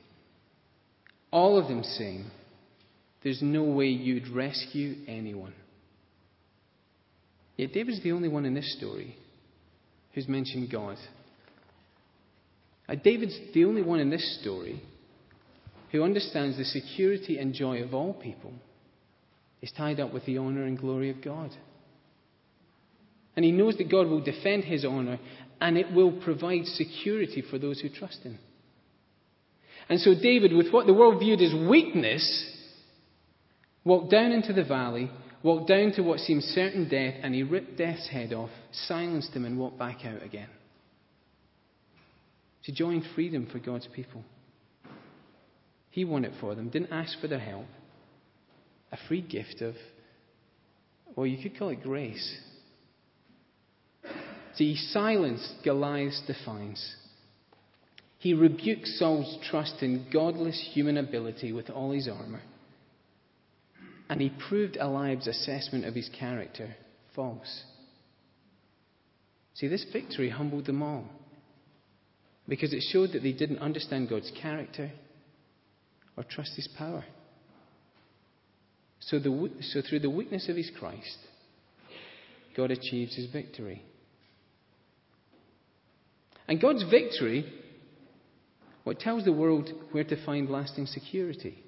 All 1.31 1.60
of 1.60 1.67
them 1.67 1.84
saying, 1.84 2.31
There's 3.23 3.41
no 3.41 3.63
way 3.63 3.88
you'd 3.88 4.29
rescue 4.29 4.95
anyone. 5.07 5.53
Yet 7.57 7.73
David's 7.73 8.01
the 8.01 8.13
only 8.13 8.29
one 8.29 8.45
in 8.45 8.53
this 8.53 8.73
story 8.77 9.17
who's 10.13 10.27
mentioned 10.27 10.71
God. 10.71 10.97
Uh, 12.88 12.95
David's 12.95 13.38
the 13.53 13.65
only 13.65 13.81
one 13.81 13.99
in 13.99 14.09
this 14.09 14.39
story 14.41 14.81
who 15.91 16.03
understands 16.03 16.57
the 16.57 16.63
security 16.63 17.38
and 17.38 17.53
joy 17.53 17.83
of 17.83 17.93
all 17.93 18.13
people 18.13 18.53
is 19.61 19.71
tied 19.75 19.99
up 19.99 20.13
with 20.13 20.25
the 20.25 20.38
honour 20.38 20.63
and 20.63 20.79
glory 20.79 21.09
of 21.09 21.21
God. 21.21 21.51
And 23.35 23.43
he 23.43 23.51
knows 23.51 23.75
that 23.77 23.91
God 23.91 24.07
will 24.07 24.23
defend 24.23 24.63
his 24.63 24.85
honour 24.85 25.19
and 25.61 25.77
it 25.77 25.91
will 25.91 26.13
provide 26.13 26.65
security 26.65 27.43
for 27.49 27.59
those 27.59 27.79
who 27.79 27.89
trust 27.89 28.23
him. 28.23 28.39
And 29.89 29.99
so 29.99 30.13
David, 30.13 30.53
with 30.53 30.71
what 30.71 30.88
the 30.88 30.93
world 30.93 31.19
viewed 31.19 31.41
as 31.41 31.53
weakness, 31.53 32.55
walked 33.83 34.11
down 34.11 34.31
into 34.31 34.53
the 34.53 34.63
valley, 34.63 35.09
walked 35.43 35.67
down 35.67 35.91
to 35.93 36.01
what 36.01 36.19
seemed 36.19 36.43
certain 36.43 36.89
death, 36.89 37.15
and 37.23 37.33
he 37.33 37.43
ripped 37.43 37.77
death's 37.77 38.09
head 38.09 38.33
off, 38.33 38.49
silenced 38.71 39.31
him, 39.33 39.45
and 39.45 39.57
walked 39.57 39.79
back 39.79 40.05
out 40.05 40.23
again. 40.23 40.49
To 42.65 42.71
join 42.73 43.03
freedom 43.15 43.47
for 43.51 43.59
God's 43.59 43.87
people. 43.93 44.23
He 45.91 46.05
won 46.05 46.25
it 46.25 46.33
for 46.39 46.55
them, 46.55 46.69
didn't 46.69 46.91
ask 46.91 47.19
for 47.19 47.27
their 47.27 47.39
help. 47.39 47.65
A 48.91 48.97
free 49.07 49.21
gift 49.21 49.61
of, 49.61 49.75
well, 51.15 51.25
you 51.25 51.41
could 51.41 51.57
call 51.57 51.69
it 51.69 51.83
grace. 51.83 52.37
So 54.03 54.65
he 54.65 54.75
silenced 54.75 55.53
Goliath's 55.63 56.21
defiance. 56.27 56.95
He 58.17 58.33
rebuked 58.33 58.85
Saul's 58.85 59.37
trust 59.49 59.81
in 59.81 60.07
godless 60.11 60.71
human 60.73 60.97
ability 60.97 61.53
with 61.53 61.69
all 61.69 61.91
his 61.91 62.07
armour. 62.07 62.41
And 64.10 64.19
he 64.19 64.32
proved 64.50 64.76
Eliab's 64.78 65.28
assessment 65.28 65.86
of 65.86 65.93
his 65.93 66.10
character 66.17 66.76
false. 67.15 67.63
See, 69.54 69.67
this 69.67 69.86
victory 69.91 70.30
humbled 70.30 70.65
them 70.65 70.82
all 70.82 71.06
because 72.48 72.74
it 72.74 72.84
showed 72.91 73.12
that 73.13 73.22
they 73.22 73.34
didn't 73.34 73.60
understand 73.60 74.10
God's 74.10 74.32
character 74.41 74.91
or 76.17 76.24
trust 76.24 76.56
his 76.56 76.67
power. 76.78 77.06
So, 79.02 79.19
the, 79.19 79.52
so 79.62 79.82
through 79.88 80.00
the 80.00 80.10
weakness 80.10 80.50
of 80.50 80.56
his 80.56 80.72
Christ, 80.78 81.17
God 82.58 82.72
achieves 82.72 83.15
his 83.15 83.28
victory. 83.28 83.84
And 86.48 86.60
God's 86.60 86.84
victory, 86.89 87.45
what 88.84 89.00
tells 89.00 89.24
the 89.24 89.32
world 89.32 89.69
where 89.91 90.04
to 90.04 90.26
find 90.26 90.50
lasting 90.50 90.88
security. 90.88 91.63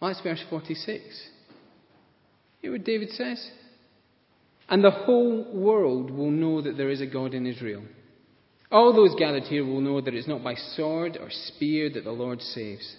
That's 0.00 0.20
verse 0.20 0.42
46. 0.50 1.02
Hear 2.60 2.72
what 2.72 2.84
David 2.84 3.10
says. 3.10 3.50
And 4.68 4.82
the 4.82 4.90
whole 4.90 5.54
world 5.54 6.10
will 6.10 6.30
know 6.30 6.60
that 6.60 6.76
there 6.76 6.90
is 6.90 7.00
a 7.00 7.06
God 7.06 7.34
in 7.34 7.46
Israel. 7.46 7.82
All 8.70 8.92
those 8.92 9.14
gathered 9.18 9.44
here 9.44 9.64
will 9.64 9.80
know 9.80 10.00
that 10.00 10.14
it's 10.14 10.26
not 10.26 10.42
by 10.42 10.54
sword 10.54 11.16
or 11.20 11.28
spear 11.30 11.88
that 11.90 12.04
the 12.04 12.10
Lord 12.10 12.42
saves. 12.42 12.96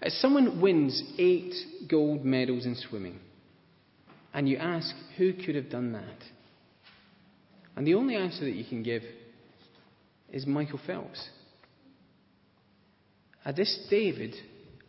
As 0.00 0.14
someone 0.20 0.60
wins 0.60 1.02
eight 1.18 1.54
gold 1.88 2.24
medals 2.24 2.66
in 2.66 2.76
swimming, 2.76 3.18
and 4.32 4.48
you 4.48 4.56
ask, 4.58 4.94
who 5.16 5.32
could 5.32 5.54
have 5.54 5.70
done 5.70 5.92
that? 5.92 6.24
And 7.76 7.86
the 7.86 7.94
only 7.94 8.14
answer 8.14 8.44
that 8.44 8.54
you 8.54 8.64
can 8.64 8.82
give 8.82 9.02
is 10.32 10.46
Michael 10.46 10.80
Phelps. 10.86 11.28
At 13.44 13.56
this, 13.56 13.86
David 13.90 14.34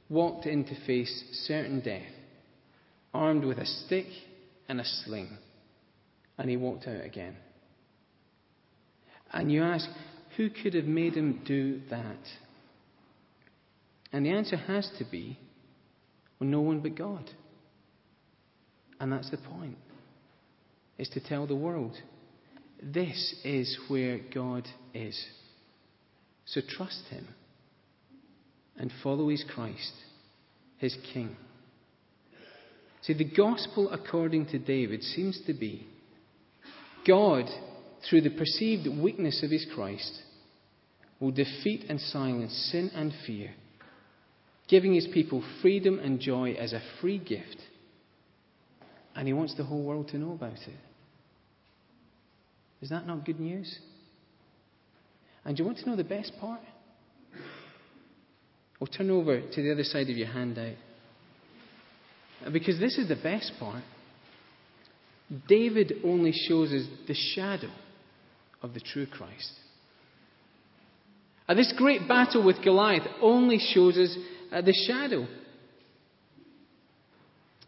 walked 0.10 0.46
in 0.46 0.63
to 0.65 0.86
face 0.86 1.24
certain 1.48 1.82
death, 1.82 2.12
armed 3.13 3.44
with 3.44 3.58
a 3.58 3.65
stick 3.65 4.08
and 4.70 4.80
a 4.80 4.86
sling, 4.86 5.38
and 6.38 6.50
he 6.50 6.58
walked 6.58 6.88
out 6.88 7.04
again. 7.04 7.36
And 9.32 9.52
you 9.52 9.63
ask, 9.63 9.88
who 10.38 10.50
could 10.50 10.74
have 10.74 10.86
made 10.86 11.15
him 11.15 11.41
do 11.46 11.82
that? 11.89 12.18
And 14.13 14.26
the 14.26 14.32
answer 14.32 14.56
has 14.56 14.89
to 15.00 15.06
be, 15.06 15.38
well, 16.39 16.50
no 16.50 16.62
one 16.62 16.80
but 16.80 16.96
God. 16.96 17.30
And 19.00 19.12
that's 19.12 19.30
the 19.30 19.38
point, 19.38 19.78
is 20.98 21.10
to 21.10 21.20
tell 21.20 21.48
the 21.48 21.56
world 21.56 21.98
this 22.82 23.36
is 23.44 23.78
where 23.88 24.20
God 24.34 24.68
is. 24.94 25.22
So 26.46 26.62
trust 26.68 27.04
Him 27.10 27.28
and 28.78 28.92
follow 29.04 29.30
His 29.30 29.44
Christ, 29.54 29.94
His 30.78 30.96
King. 31.14 31.36
See, 33.02 33.14
the 33.14 33.24
gospel 33.24 33.90
according 33.92 34.48
to 34.48 34.60
David 34.60 35.04
seems 35.04 35.40
to 35.46 35.54
be 35.54 35.88
God, 37.06 37.46
through 38.10 38.22
the 38.22 38.32
perceived 38.32 38.88
weakness 38.88 39.44
of 39.44 39.52
His 39.52 39.66
Christ, 39.76 40.22
will 41.20 41.32
defeat 41.32 41.86
and 41.88 42.00
silence 42.00 42.70
sin 42.72 42.92
and 42.96 43.14
fear, 43.26 43.54
giving 44.68 44.94
His 44.94 45.08
people 45.14 45.44
freedom 45.62 46.00
and 46.00 46.20
joy 46.20 46.54
as 46.54 46.74
a 46.74 46.82
free 47.00 47.20
gift. 47.20 47.58
And 49.16 49.28
He 49.28 49.34
wants 49.34 49.56
the 49.56 49.64
whole 49.64 49.84
world 49.84 50.10
to 50.10 50.18
know 50.18 50.34
about 50.34 50.54
it. 50.54 50.80
Is 52.82 52.90
that 52.90 53.08
not 53.08 53.26
good 53.26 53.40
news? 53.40 53.80
And 55.44 55.56
do 55.56 55.64
you 55.64 55.68
want 55.68 55.80
to 55.80 55.90
know 55.90 55.96
the 55.96 56.04
best 56.04 56.34
part? 56.40 56.60
Well, 58.80 58.88
turn 58.88 59.10
over 59.10 59.42
to 59.42 59.62
the 59.62 59.72
other 59.72 59.84
side 59.84 60.10
of 60.10 60.18
your 60.18 60.28
handout. 60.28 60.76
Because 62.52 62.80
this 62.80 62.98
is 62.98 63.08
the 63.08 63.16
best 63.16 63.54
part. 63.60 63.84
David 65.48 65.94
only 66.04 66.32
shows 66.32 66.72
us 66.72 66.86
the 67.08 67.16
shadow 67.16 67.72
of 68.62 68.74
the 68.74 68.80
true 68.80 69.08
Christ. 69.08 69.52
And 71.48 71.58
this 71.58 71.74
great 71.78 72.08
battle 72.08 72.44
with 72.44 72.64
Goliath 72.64 73.08
only 73.22 73.60
shows 73.60 73.98
us 73.98 74.16
uh, 74.52 74.62
the 74.62 74.74
shadow. 74.88 75.28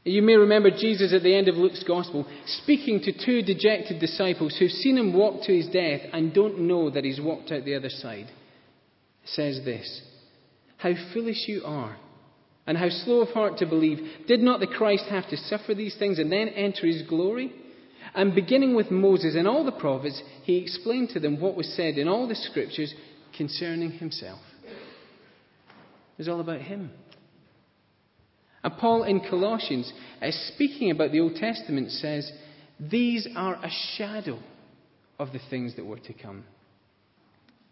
You 0.04 0.22
may 0.22 0.36
remember 0.36 0.72
Jesus 0.72 1.14
at 1.14 1.22
the 1.22 1.36
end 1.36 1.48
of 1.48 1.56
Luke's 1.56 1.84
Gospel 1.84 2.26
speaking 2.46 3.02
to 3.02 3.26
two 3.26 3.42
dejected 3.42 4.00
disciples 4.00 4.56
who've 4.58 4.72
seen 4.72 4.98
him 4.98 5.14
walk 5.14 5.44
to 5.44 5.56
his 5.56 5.68
death 5.68 6.02
and 6.14 6.34
don't 6.34 6.60
know 6.62 6.90
that 6.90 7.04
he's 7.04 7.20
walked 7.20 7.52
out 7.52 7.66
the 7.66 7.76
other 7.76 7.90
side. 7.90 8.28
Says 9.26 9.60
this 9.66 10.02
How 10.78 10.94
foolish 11.14 11.48
you 11.48 11.64
are, 11.66 11.98
and 12.66 12.78
how 12.78 12.90
slow 12.90 13.22
of 13.22 13.30
heart 13.30 13.58
to 13.60 13.66
believe. 13.66 14.00
Did 14.28 14.42
not 14.42 14.60
the 14.60 14.68
Christ 14.68 15.06
have 15.10 15.30
to 15.30 15.38
suffer 15.38 15.74
these 15.74 15.96
things 15.98 16.20
and 16.20 16.32
then 16.32 16.50
enter 16.50 16.86
his 16.86 17.02
glory? 17.04 17.52
And 18.14 18.36
beginning 18.36 18.76
with 18.76 18.92
Moses 18.92 19.36
and 19.36 19.48
all 19.48 19.66
the 19.66 19.72
prophets, 19.72 20.22
he 20.44 20.58
explained 20.58 21.10
to 21.10 21.20
them 21.20 21.40
what 21.40 21.56
was 21.56 21.74
said 21.76 21.98
in 21.98 22.08
all 22.08 22.28
the 22.28 22.36
scriptures 22.36 22.94
concerning 23.36 23.92
himself. 23.92 24.40
It 24.66 26.20
was 26.20 26.28
all 26.28 26.40
about 26.40 26.62
him. 26.62 26.92
And 28.64 28.78
Paul 28.78 29.04
in 29.04 29.22
Colossians, 29.22 29.92
uh, 30.22 30.32
speaking 30.54 30.92
about 30.92 31.12
the 31.12 31.20
Old 31.20 31.36
Testament, 31.36 31.92
says, 31.92 32.32
These 32.80 33.28
are 33.36 33.56
a 33.56 33.70
shadow 33.96 34.40
of 35.20 35.32
the 35.32 35.40
things 35.50 35.76
that 35.76 35.86
were 35.86 36.00
to 36.00 36.14
come. 36.14 36.46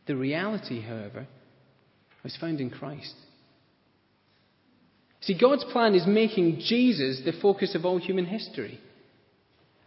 The 0.07 0.15
reality, 0.15 0.81
however, 0.81 1.27
was 2.25 2.35
found 2.41 2.59
in 2.59 2.71
Christ. 2.71 3.13
See, 5.21 5.37
God's 5.39 5.63
plan 5.65 5.93
is 5.93 6.07
making 6.07 6.59
Jesus 6.59 7.21
the 7.23 7.39
focus 7.39 7.75
of 7.75 7.85
all 7.85 7.99
human 7.99 8.25
history, 8.25 8.79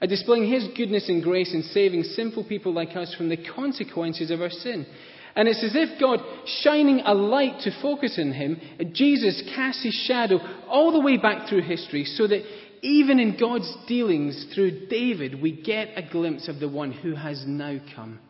uh, 0.00 0.06
displaying 0.06 0.48
his 0.48 0.68
goodness 0.76 1.08
and 1.08 1.20
grace 1.20 1.52
in 1.52 1.62
saving 1.62 2.04
sinful 2.04 2.44
people 2.44 2.72
like 2.72 2.94
us 2.94 3.12
from 3.16 3.28
the 3.28 3.44
consequences 3.56 4.30
of 4.30 4.40
our 4.40 4.50
sin. 4.50 4.86
And 5.34 5.48
it's 5.48 5.64
as 5.64 5.74
if 5.74 6.00
God, 6.00 6.20
shining 6.62 7.00
a 7.04 7.12
light 7.12 7.60
to 7.62 7.82
focus 7.82 8.20
on 8.20 8.32
him, 8.32 8.60
Jesus 8.92 9.42
casts 9.56 9.82
his 9.82 9.94
shadow 10.06 10.38
all 10.68 10.92
the 10.92 11.00
way 11.00 11.16
back 11.16 11.48
through 11.48 11.62
history 11.62 12.04
so 12.04 12.28
that 12.28 12.44
even 12.82 13.18
in 13.18 13.36
God's 13.36 13.72
dealings 13.88 14.46
through 14.54 14.86
David, 14.86 15.42
we 15.42 15.60
get 15.60 15.88
a 15.96 16.08
glimpse 16.08 16.46
of 16.46 16.60
the 16.60 16.68
one 16.68 16.92
who 16.92 17.16
has 17.16 17.42
now 17.46 17.78
come. 17.96 18.20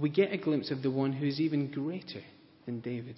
We 0.00 0.10
get 0.10 0.32
a 0.32 0.38
glimpse 0.38 0.70
of 0.70 0.82
the 0.82 0.90
one 0.90 1.12
who 1.12 1.26
is 1.26 1.40
even 1.40 1.70
greater 1.70 2.22
than 2.66 2.80
David. 2.80 3.16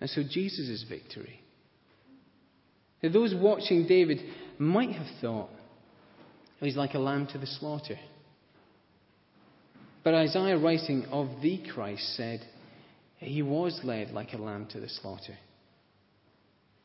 And 0.00 0.08
so 0.08 0.22
Jesus' 0.22 0.84
victory. 0.88 1.40
Now, 3.02 3.10
those 3.12 3.34
watching 3.34 3.86
David 3.86 4.20
might 4.58 4.92
have 4.92 5.06
thought 5.20 5.50
oh, 6.60 6.64
he's 6.64 6.76
like 6.76 6.94
a 6.94 6.98
lamb 6.98 7.26
to 7.28 7.38
the 7.38 7.46
slaughter. 7.46 7.98
But 10.04 10.14
Isaiah, 10.14 10.58
writing 10.58 11.06
of 11.06 11.28
the 11.42 11.62
Christ, 11.72 12.16
said, 12.16 12.40
He 13.18 13.42
was 13.42 13.80
led 13.84 14.10
like 14.10 14.32
a 14.32 14.38
lamb 14.38 14.66
to 14.70 14.80
the 14.80 14.88
slaughter. 14.88 15.36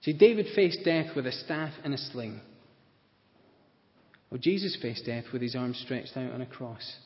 See, 0.02 0.14
David 0.14 0.48
faced 0.56 0.80
death 0.84 1.16
with 1.16 1.26
a 1.26 1.32
staff 1.32 1.72
and 1.84 1.94
a 1.94 1.98
sling. 1.98 2.42
Well, 4.30 4.40
Jesus 4.40 4.78
faced 4.82 5.06
death 5.06 5.26
with 5.32 5.42
his 5.42 5.56
arms 5.56 5.80
stretched 5.84 6.18
out 6.18 6.32
on 6.32 6.42
a 6.42 6.46
cross. 6.46 6.98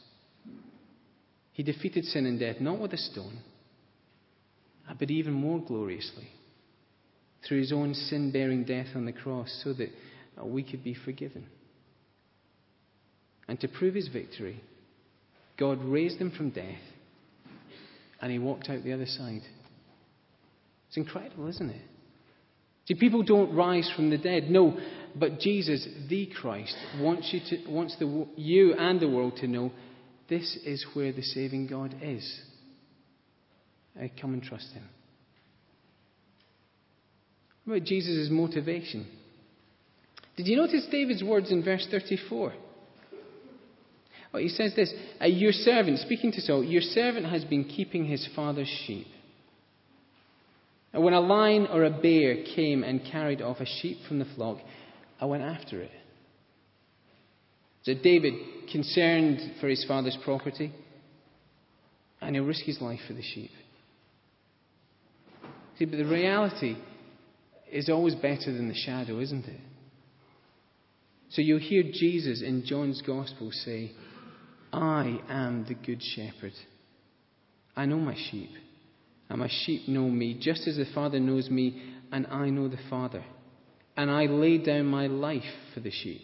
He 1.57 1.63
defeated 1.63 2.05
sin 2.05 2.27
and 2.27 2.39
death 2.39 2.57
not 2.61 2.79
with 2.79 2.93
a 2.93 2.97
stone, 2.97 3.39
uh, 4.87 4.93
but 4.97 5.09
even 5.09 5.33
more 5.33 5.59
gloriously 5.59 6.29
through 7.47 7.57
his 7.61 7.73
own 7.73 7.95
sin 7.95 8.31
bearing 8.31 8.63
death 8.63 8.85
on 8.93 9.05
the 9.05 9.11
cross 9.11 9.49
so 9.63 9.73
that 9.73 9.89
uh, 10.39 10.45
we 10.45 10.61
could 10.61 10.83
be 10.83 10.93
forgiven. 10.93 11.47
And 13.47 13.59
to 13.61 13.67
prove 13.67 13.95
his 13.95 14.07
victory, 14.07 14.61
God 15.57 15.83
raised 15.83 16.19
him 16.19 16.29
from 16.29 16.51
death 16.51 16.77
and 18.21 18.31
he 18.31 18.37
walked 18.37 18.69
out 18.69 18.83
the 18.83 18.93
other 18.93 19.07
side. 19.07 19.41
It's 20.89 20.97
incredible, 20.97 21.47
isn't 21.47 21.71
it? 21.71 21.81
See, 22.85 22.93
people 22.93 23.23
don't 23.23 23.55
rise 23.55 23.91
from 23.95 24.11
the 24.11 24.19
dead. 24.19 24.51
No, 24.51 24.77
but 25.15 25.39
Jesus, 25.39 25.87
the 26.07 26.27
Christ, 26.39 26.75
wants 26.99 27.33
you, 27.33 27.39
to, 27.49 27.71
wants 27.71 27.95
the, 27.97 28.27
you 28.35 28.75
and 28.75 28.99
the 28.99 29.09
world 29.09 29.37
to 29.37 29.47
know 29.47 29.71
this 30.29 30.57
is 30.65 30.85
where 30.93 31.11
the 31.11 31.21
saving 31.21 31.67
God 31.67 31.95
is. 32.01 32.41
Come 34.21 34.33
and 34.33 34.43
trust 34.43 34.71
him. 34.73 34.83
What 37.65 37.77
about 37.77 37.87
Jesus' 37.87 38.29
motivation? 38.29 39.07
Did 40.35 40.47
you 40.47 40.55
notice 40.55 40.87
David's 40.91 41.23
words 41.23 41.51
in 41.51 41.63
verse 41.63 41.87
34? 41.89 42.53
Well, 44.31 44.41
he 44.41 44.49
says 44.49 44.75
this 44.75 44.93
Your 45.21 45.51
servant, 45.51 45.99
speaking 45.99 46.31
to 46.33 46.41
Saul, 46.41 46.63
your 46.63 46.81
servant 46.81 47.25
has 47.25 47.43
been 47.43 47.63
keeping 47.63 48.05
his 48.05 48.27
father's 48.35 48.71
sheep. 48.85 49.07
And 50.93 51.03
when 51.03 51.13
a 51.13 51.19
lion 51.19 51.67
or 51.67 51.83
a 51.83 51.89
bear 51.89 52.43
came 52.55 52.83
and 52.83 53.03
carried 53.11 53.41
off 53.41 53.59
a 53.59 53.65
sheep 53.65 53.97
from 54.07 54.19
the 54.19 54.27
flock, 54.35 54.59
I 55.19 55.25
went 55.25 55.43
after 55.43 55.81
it. 55.81 55.91
So 57.87 57.93
David, 57.93 58.33
concerned 58.69 59.39
for 59.61 59.69
his 59.69 59.85
father's 59.87 60.17
property, 60.25 60.73
and 62.19 62.35
he'll 62.35 62.43
risk 62.43 62.65
his 62.65 62.81
life 62.81 62.99
for 63.07 63.13
the 63.13 63.21
sheep. 63.21 63.51
See, 65.79 65.85
but 65.85 65.95
the 65.95 66.03
reality 66.03 66.75
is 67.71 67.87
always 67.87 68.13
better 68.15 68.51
than 68.51 68.67
the 68.67 68.75
shadow, 68.75 69.21
isn't 69.21 69.45
it? 69.45 69.61
So 71.29 71.41
you'll 71.41 71.59
hear 71.59 71.81
Jesus 71.83 72.43
in 72.45 72.65
John's 72.65 73.01
Gospel 73.01 73.51
say, 73.53 73.93
I 74.73 75.21
am 75.29 75.63
the 75.65 75.75
good 75.75 76.03
shepherd. 76.03 76.51
I 77.73 77.85
know 77.85 77.99
my 77.99 78.17
sheep, 78.29 78.49
and 79.29 79.39
my 79.39 79.49
sheep 79.63 79.87
know 79.87 80.09
me, 80.09 80.37
just 80.37 80.67
as 80.67 80.75
the 80.75 80.87
Father 80.93 81.21
knows 81.21 81.49
me, 81.49 81.81
and 82.11 82.27
I 82.27 82.49
know 82.49 82.67
the 82.67 82.79
Father. 82.89 83.23
And 83.95 84.11
I 84.11 84.25
lay 84.25 84.57
down 84.57 84.87
my 84.87 85.07
life 85.07 85.43
for 85.73 85.79
the 85.79 85.91
sheep. 85.91 86.23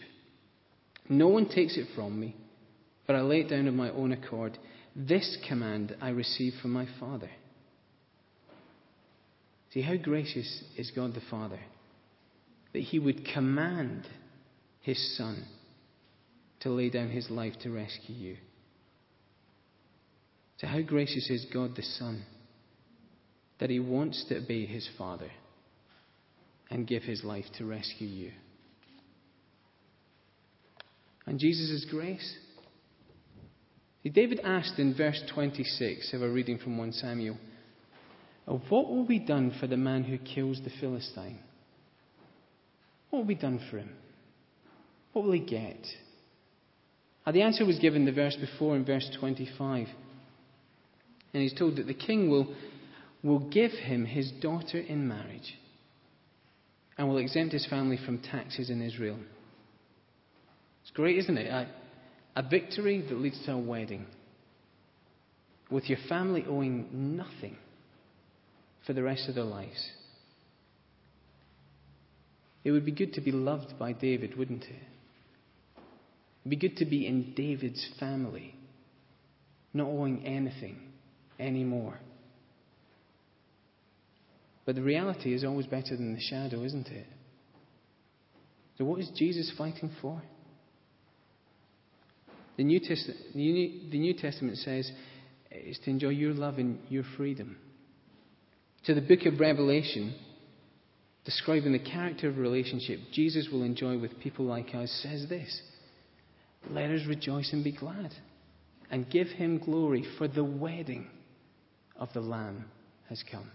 No 1.10 1.28
one 1.28 1.50
takes 1.50 1.78
it 1.78 1.88
from 1.96 2.20
me, 2.20 2.36
but 3.06 3.16
I 3.16 3.22
lay 3.22 3.42
it 3.42 3.50
down 3.50 3.68
of 3.68 3.74
my 3.74 3.90
own 3.92 4.12
accord. 4.12 4.58
This 4.96 5.38
command 5.48 5.96
I 6.02 6.10
received 6.10 6.58
from 6.62 6.72
my 6.72 6.88
Father. 7.00 7.30
See, 9.74 9.82
how 9.82 9.96
gracious 9.98 10.64
is 10.78 10.92
God 10.92 11.14
the 11.14 11.22
Father 11.30 11.60
that 12.74 12.80
He 12.80 13.00
would 13.00 13.26
command 13.26 14.08
His 14.82 15.18
Son 15.18 15.46
to 16.64 16.70
lay 16.70 16.90
down 16.90 17.10
his 17.10 17.30
life 17.30 17.54
to 17.62 17.70
rescue 17.70 18.16
you. 18.16 18.38
So, 20.58 20.68
how 20.68 20.82
gracious 20.82 21.30
is 21.30 21.46
God 21.54 21.76
the 21.76 21.84
Son 21.84 22.24
that 23.60 23.70
he 23.70 23.80
wants 23.80 24.26
to 24.30 24.38
obey 24.38 24.66
his 24.66 24.90
Father 24.98 25.30
and 26.70 26.88
give 26.88 27.04
his 27.04 27.24
life 27.24 27.46
to 27.58 27.66
rescue 27.66 28.08
you. 28.08 28.32
And 31.26 31.40
Jesus' 31.40 31.86
grace. 31.90 32.38
David 34.04 34.42
asked 34.44 34.78
in 34.80 34.94
verse 34.94 35.22
26 35.34 36.14
of 36.14 36.22
a 36.22 36.30
reading 36.30 36.58
from 36.58 36.78
1 36.78 36.92
Samuel, 36.94 37.38
What 38.46 38.90
will 38.90 39.06
be 39.06 39.20
done 39.20 39.56
for 39.60 39.68
the 39.68 39.78
man 39.78 40.04
who 40.04 40.18
kills 40.18 40.60
the 40.64 40.72
Philistine? 40.82 41.40
What 43.10 43.20
will 43.20 43.28
be 43.28 43.36
done 43.36 43.62
for 43.70 43.78
him? 43.78 43.92
What 45.14 45.24
will 45.24 45.32
he 45.32 45.40
get? 45.40 45.86
And 47.26 47.36
the 47.36 47.44
answer 47.44 47.66
was 47.66 47.80
given 47.80 48.06
the 48.06 48.12
verse 48.12 48.36
before 48.36 48.76
in 48.76 48.84
verse 48.84 49.10
25. 49.20 49.88
And 51.34 51.42
he's 51.42 51.54
told 51.54 51.78
that 51.78 51.88
the 51.88 51.94
king 51.94 52.30
will, 52.30 52.54
will 53.24 53.50
give 53.50 53.72
him 53.72 54.06
his 54.06 54.32
daughter 54.42 54.80
in 54.80 55.08
marriage 55.08 55.58
and 56.98 57.08
will 57.08 57.18
exempt 57.18 57.54
his 57.54 57.66
family 57.66 57.98
from 58.04 58.20
taxes 58.20 58.70
in 58.70 58.82
Israel. 58.82 59.18
It's 60.84 60.92
great, 60.92 61.18
isn't 61.18 61.38
it? 61.38 61.48
A, 61.48 61.68
a 62.36 62.48
victory 62.48 63.02
that 63.02 63.18
leads 63.18 63.44
to 63.46 63.54
a 63.54 63.58
wedding 63.58 64.06
with 65.72 65.90
your 65.90 65.98
family 66.08 66.46
owing 66.48 67.18
nothing 67.18 67.58
for 68.86 68.94
the 68.94 69.02
rest 69.02 69.28
of 69.28 69.36
their 69.36 69.44
lives. 69.44 69.90
It 72.64 72.72
would 72.72 72.86
be 72.86 72.92
good 72.92 73.14
to 73.14 73.22
be 73.22 73.32
loved 73.32 73.78
by 73.80 73.94
David, 73.94 74.38
wouldn't 74.38 74.64
it? 74.64 74.84
It'd 76.42 76.50
be 76.50 76.56
good 76.56 76.78
to 76.78 76.86
be 76.86 77.08
in 77.08 77.34
David's 77.34 77.86
family, 78.00 78.56
not 79.74 79.88
owing 79.88 80.26
anything 80.26 80.78
anymore. 81.40 81.98
But 84.66 84.76
the 84.76 84.82
reality 84.82 85.34
is 85.34 85.44
always 85.44 85.66
better 85.66 85.96
than 85.96 86.14
the 86.14 86.22
shadow, 86.22 86.64
isn't 86.64 86.88
it? 86.88 87.08
So, 88.78 88.86
what 88.86 89.00
is 89.00 89.10
Jesus 89.16 89.52
fighting 89.58 89.92
for? 90.02 90.22
The 92.58 92.64
New, 92.64 92.80
Test- 92.80 93.10
the 93.34 94.00
New 94.00 94.14
Testament 94.14 94.58
says 94.58 94.92
is 95.52 95.80
to 95.80 95.90
enjoy 95.90 96.10
your 96.10 96.34
love 96.34 96.58
and 96.58 96.80
your 96.90 97.04
freedom. 97.18 97.58
To 98.86 98.94
the 98.94 99.02
book 99.02 99.26
of 99.26 99.40
Revelation, 99.40 100.14
describing 101.26 101.72
the 101.72 101.80
character 101.80 102.28
of 102.28 102.38
relationship 102.38 103.00
Jesus 103.12 103.48
will 103.52 103.64
enjoy 103.64 103.98
with 103.98 104.20
people 104.20 104.46
like 104.46 104.76
us, 104.76 104.92
says 105.04 105.28
this 105.30 105.62
let 106.70 106.92
us 106.92 107.02
rejoice 107.08 107.52
and 107.54 107.64
be 107.64 107.72
glad 107.72 108.14
and 108.90 109.10
give 109.10 109.28
him 109.28 109.58
glory, 109.58 110.06
for 110.18 110.28
the 110.28 110.44
wedding 110.44 111.08
of 111.96 112.14
the 112.14 112.22
Lamb 112.22 112.66
has 113.10 113.24
come. 113.30 113.50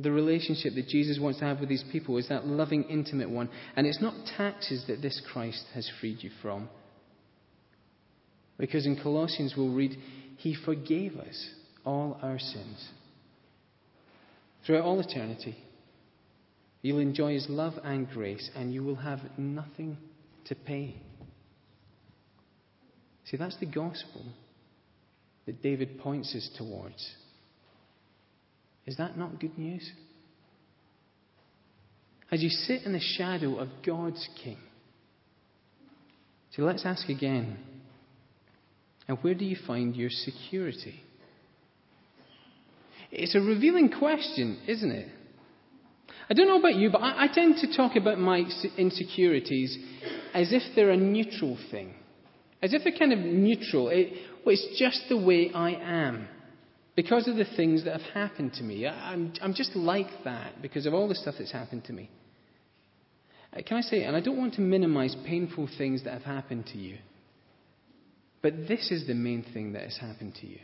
The 0.00 0.10
relationship 0.10 0.74
that 0.74 0.88
Jesus 0.88 1.18
wants 1.18 1.40
to 1.40 1.44
have 1.44 1.60
with 1.60 1.68
these 1.68 1.84
people 1.90 2.16
is 2.16 2.28
that 2.28 2.46
loving, 2.46 2.84
intimate 2.84 3.28
one. 3.28 3.48
And 3.76 3.86
it's 3.86 4.00
not 4.00 4.14
taxes 4.36 4.84
that 4.86 5.02
this 5.02 5.20
Christ 5.32 5.64
has 5.74 5.90
freed 6.00 6.22
you 6.22 6.30
from. 6.40 6.68
Because 8.58 8.86
in 8.86 9.00
Colossians 9.02 9.54
we'll 9.56 9.74
read, 9.74 9.96
He 10.36 10.54
forgave 10.54 11.16
us 11.16 11.50
all 11.84 12.18
our 12.22 12.38
sins. 12.38 12.88
Throughout 14.64 14.84
all 14.84 15.00
eternity, 15.00 15.56
you'll 16.82 17.00
enjoy 17.00 17.34
His 17.34 17.46
love 17.48 17.74
and 17.82 18.08
grace, 18.08 18.50
and 18.54 18.72
you 18.72 18.84
will 18.84 18.96
have 18.96 19.20
nothing 19.38 19.96
to 20.46 20.54
pay. 20.54 20.94
See, 23.24 23.36
that's 23.36 23.56
the 23.58 23.66
gospel 23.66 24.24
that 25.46 25.62
David 25.62 25.98
points 25.98 26.34
us 26.34 26.48
towards. 26.56 27.14
Is 28.90 28.96
that 28.96 29.16
not 29.16 29.38
good 29.38 29.56
news? 29.56 29.88
As 32.32 32.42
you 32.42 32.48
sit 32.48 32.82
in 32.82 32.92
the 32.92 32.98
shadow 32.98 33.56
of 33.56 33.68
God's 33.86 34.28
King. 34.42 34.58
So 36.56 36.62
let's 36.62 36.84
ask 36.84 37.08
again. 37.08 37.56
And 39.06 39.16
where 39.18 39.34
do 39.34 39.44
you 39.44 39.56
find 39.64 39.94
your 39.94 40.10
security? 40.10 41.04
It's 43.12 43.36
a 43.36 43.40
revealing 43.40 43.92
question, 43.96 44.58
isn't 44.66 44.90
it? 44.90 45.08
I 46.28 46.34
don't 46.34 46.48
know 46.48 46.58
about 46.58 46.74
you, 46.74 46.90
but 46.90 47.00
I, 47.00 47.26
I 47.26 47.28
tend 47.32 47.58
to 47.58 47.76
talk 47.76 47.94
about 47.94 48.18
my 48.18 48.42
insecurities 48.76 49.78
as 50.34 50.52
if 50.52 50.62
they're 50.74 50.90
a 50.90 50.96
neutral 50.96 51.56
thing. 51.70 51.94
As 52.60 52.74
if 52.74 52.82
they're 52.82 52.98
kind 52.98 53.12
of 53.12 53.20
neutral. 53.20 53.88
It, 53.88 54.14
well, 54.44 54.52
it's 54.52 54.80
just 54.80 55.02
the 55.08 55.16
way 55.16 55.52
I 55.54 55.74
am. 55.74 56.26
Because 57.00 57.28
of 57.28 57.36
the 57.36 57.46
things 57.56 57.84
that 57.84 57.98
have 57.98 58.12
happened 58.12 58.52
to 58.58 58.62
me. 58.62 58.86
I'm, 58.86 59.32
I'm 59.40 59.54
just 59.54 59.74
like 59.74 60.10
that 60.24 60.60
because 60.60 60.84
of 60.84 60.92
all 60.92 61.08
the 61.08 61.14
stuff 61.14 61.36
that's 61.38 61.50
happened 61.50 61.84
to 61.84 61.94
me. 61.94 62.10
Uh, 63.56 63.62
can 63.66 63.78
I 63.78 63.80
say, 63.80 64.02
and 64.02 64.14
I 64.14 64.20
don't 64.20 64.36
want 64.36 64.52
to 64.56 64.60
minimize 64.60 65.16
painful 65.26 65.70
things 65.78 66.04
that 66.04 66.12
have 66.12 66.24
happened 66.24 66.66
to 66.66 66.76
you, 66.76 66.98
but 68.42 68.68
this 68.68 68.90
is 68.90 69.06
the 69.06 69.14
main 69.14 69.46
thing 69.54 69.72
that 69.72 69.84
has 69.84 69.96
happened 69.96 70.34
to 70.42 70.46
you. 70.46 70.58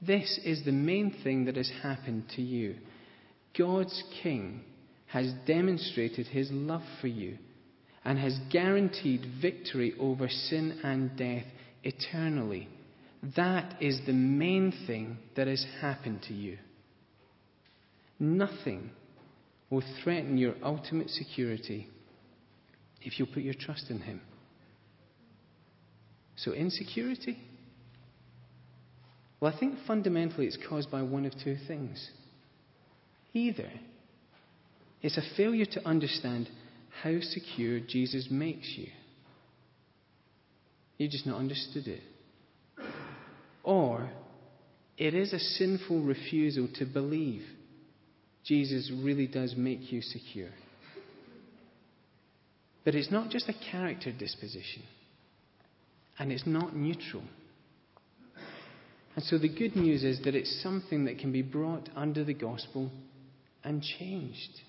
This 0.00 0.38
is 0.44 0.64
the 0.64 0.70
main 0.70 1.12
thing 1.24 1.46
that 1.46 1.56
has 1.56 1.72
happened 1.82 2.26
to 2.36 2.40
you. 2.40 2.76
God's 3.58 4.04
King 4.22 4.60
has 5.06 5.32
demonstrated 5.48 6.28
his 6.28 6.48
love 6.52 6.84
for 7.00 7.08
you 7.08 7.38
and 8.04 8.20
has 8.20 8.38
guaranteed 8.52 9.26
victory 9.42 9.94
over 9.98 10.28
sin 10.28 10.78
and 10.84 11.16
death 11.16 11.46
eternally. 11.82 12.68
That 13.36 13.80
is 13.80 14.00
the 14.06 14.12
main 14.12 14.72
thing 14.86 15.16
that 15.34 15.46
has 15.46 15.64
happened 15.80 16.22
to 16.28 16.34
you. 16.34 16.58
Nothing 18.18 18.90
will 19.70 19.82
threaten 20.02 20.36
your 20.36 20.54
ultimate 20.62 21.08
security 21.08 21.88
if 23.00 23.18
you 23.18 23.26
put 23.26 23.42
your 23.42 23.54
trust 23.54 23.86
in 23.90 24.00
Him. 24.00 24.20
So, 26.36 26.52
insecurity? 26.52 27.38
Well, 29.40 29.52
I 29.54 29.58
think 29.58 29.76
fundamentally 29.86 30.46
it's 30.46 30.58
caused 30.68 30.90
by 30.90 31.02
one 31.02 31.24
of 31.24 31.32
two 31.42 31.56
things. 31.66 32.10
Either 33.32 33.70
it's 35.02 35.16
a 35.16 35.36
failure 35.36 35.66
to 35.66 35.86
understand 35.86 36.48
how 37.02 37.20
secure 37.20 37.80
Jesus 37.80 38.28
makes 38.30 38.74
you. 38.76 38.88
You've 40.98 41.10
just 41.10 41.26
not 41.26 41.38
understood 41.38 41.88
it. 41.88 42.00
Or 43.64 44.10
it 44.96 45.14
is 45.14 45.32
a 45.32 45.38
sinful 45.38 46.02
refusal 46.02 46.68
to 46.74 46.84
believe 46.84 47.42
Jesus 48.44 48.92
really 48.94 49.26
does 49.26 49.54
make 49.56 49.90
you 49.90 50.02
secure. 50.02 50.50
But 52.84 52.94
it's 52.94 53.10
not 53.10 53.30
just 53.30 53.48
a 53.48 53.54
character 53.70 54.12
disposition, 54.12 54.82
and 56.18 56.30
it's 56.30 56.46
not 56.46 56.76
neutral. 56.76 57.22
And 59.16 59.24
so 59.24 59.38
the 59.38 59.48
good 59.48 59.74
news 59.74 60.04
is 60.04 60.20
that 60.24 60.34
it's 60.34 60.62
something 60.62 61.06
that 61.06 61.18
can 61.18 61.32
be 61.32 61.40
brought 61.40 61.88
under 61.96 62.22
the 62.24 62.34
gospel 62.34 62.90
and 63.62 63.82
changed. 63.82 64.60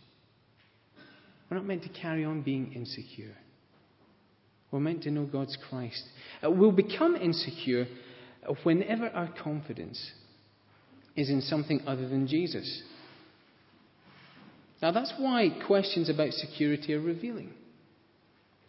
We're 1.50 1.58
not 1.58 1.66
meant 1.66 1.84
to 1.84 1.90
carry 1.90 2.24
on 2.24 2.42
being 2.42 2.72
insecure. 2.74 3.36
We're 4.72 4.80
meant 4.80 5.04
to 5.04 5.12
know 5.12 5.26
God's 5.26 5.58
Christ. 5.70 6.04
Uh, 6.44 6.52
we'll 6.52 6.72
become 6.72 7.16
insecure 7.16 7.88
whenever 8.64 9.08
our 9.10 9.30
confidence 9.44 10.12
is 11.16 11.30
in 11.30 11.42
something 11.42 11.82
other 11.88 12.08
than 12.08 12.28
Jesus. 12.28 12.84
Now, 14.82 14.92
that's 14.92 15.14
why 15.18 15.50
questions 15.66 16.10
about 16.10 16.32
security 16.32 16.94
are 16.94 17.02
revealing. 17.02 17.54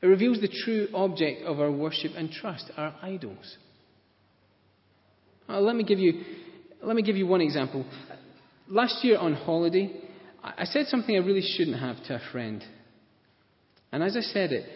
It 0.00 0.06
reveals 0.06 0.40
the 0.40 0.48
true 0.64 0.88
object 0.94 1.42
of 1.42 1.58
our 1.58 1.70
worship 1.70 2.12
and 2.16 2.30
trust, 2.30 2.70
our 2.76 2.94
idols. 3.02 3.56
Uh, 5.48 5.60
let, 5.60 5.74
me 5.74 5.84
give 5.84 5.98
you, 5.98 6.22
let 6.82 6.96
me 6.96 7.02
give 7.02 7.16
you 7.16 7.26
one 7.26 7.40
example. 7.40 7.84
Last 8.68 9.04
year 9.04 9.18
on 9.18 9.34
holiday, 9.34 9.92
I 10.42 10.64
said 10.64 10.86
something 10.86 11.14
I 11.14 11.18
really 11.18 11.42
shouldn't 11.42 11.78
have 11.78 11.96
to 12.04 12.16
a 12.16 12.20
friend. 12.32 12.62
And 13.90 14.02
as 14.02 14.16
I 14.16 14.20
said 14.20 14.52
it, 14.52 14.68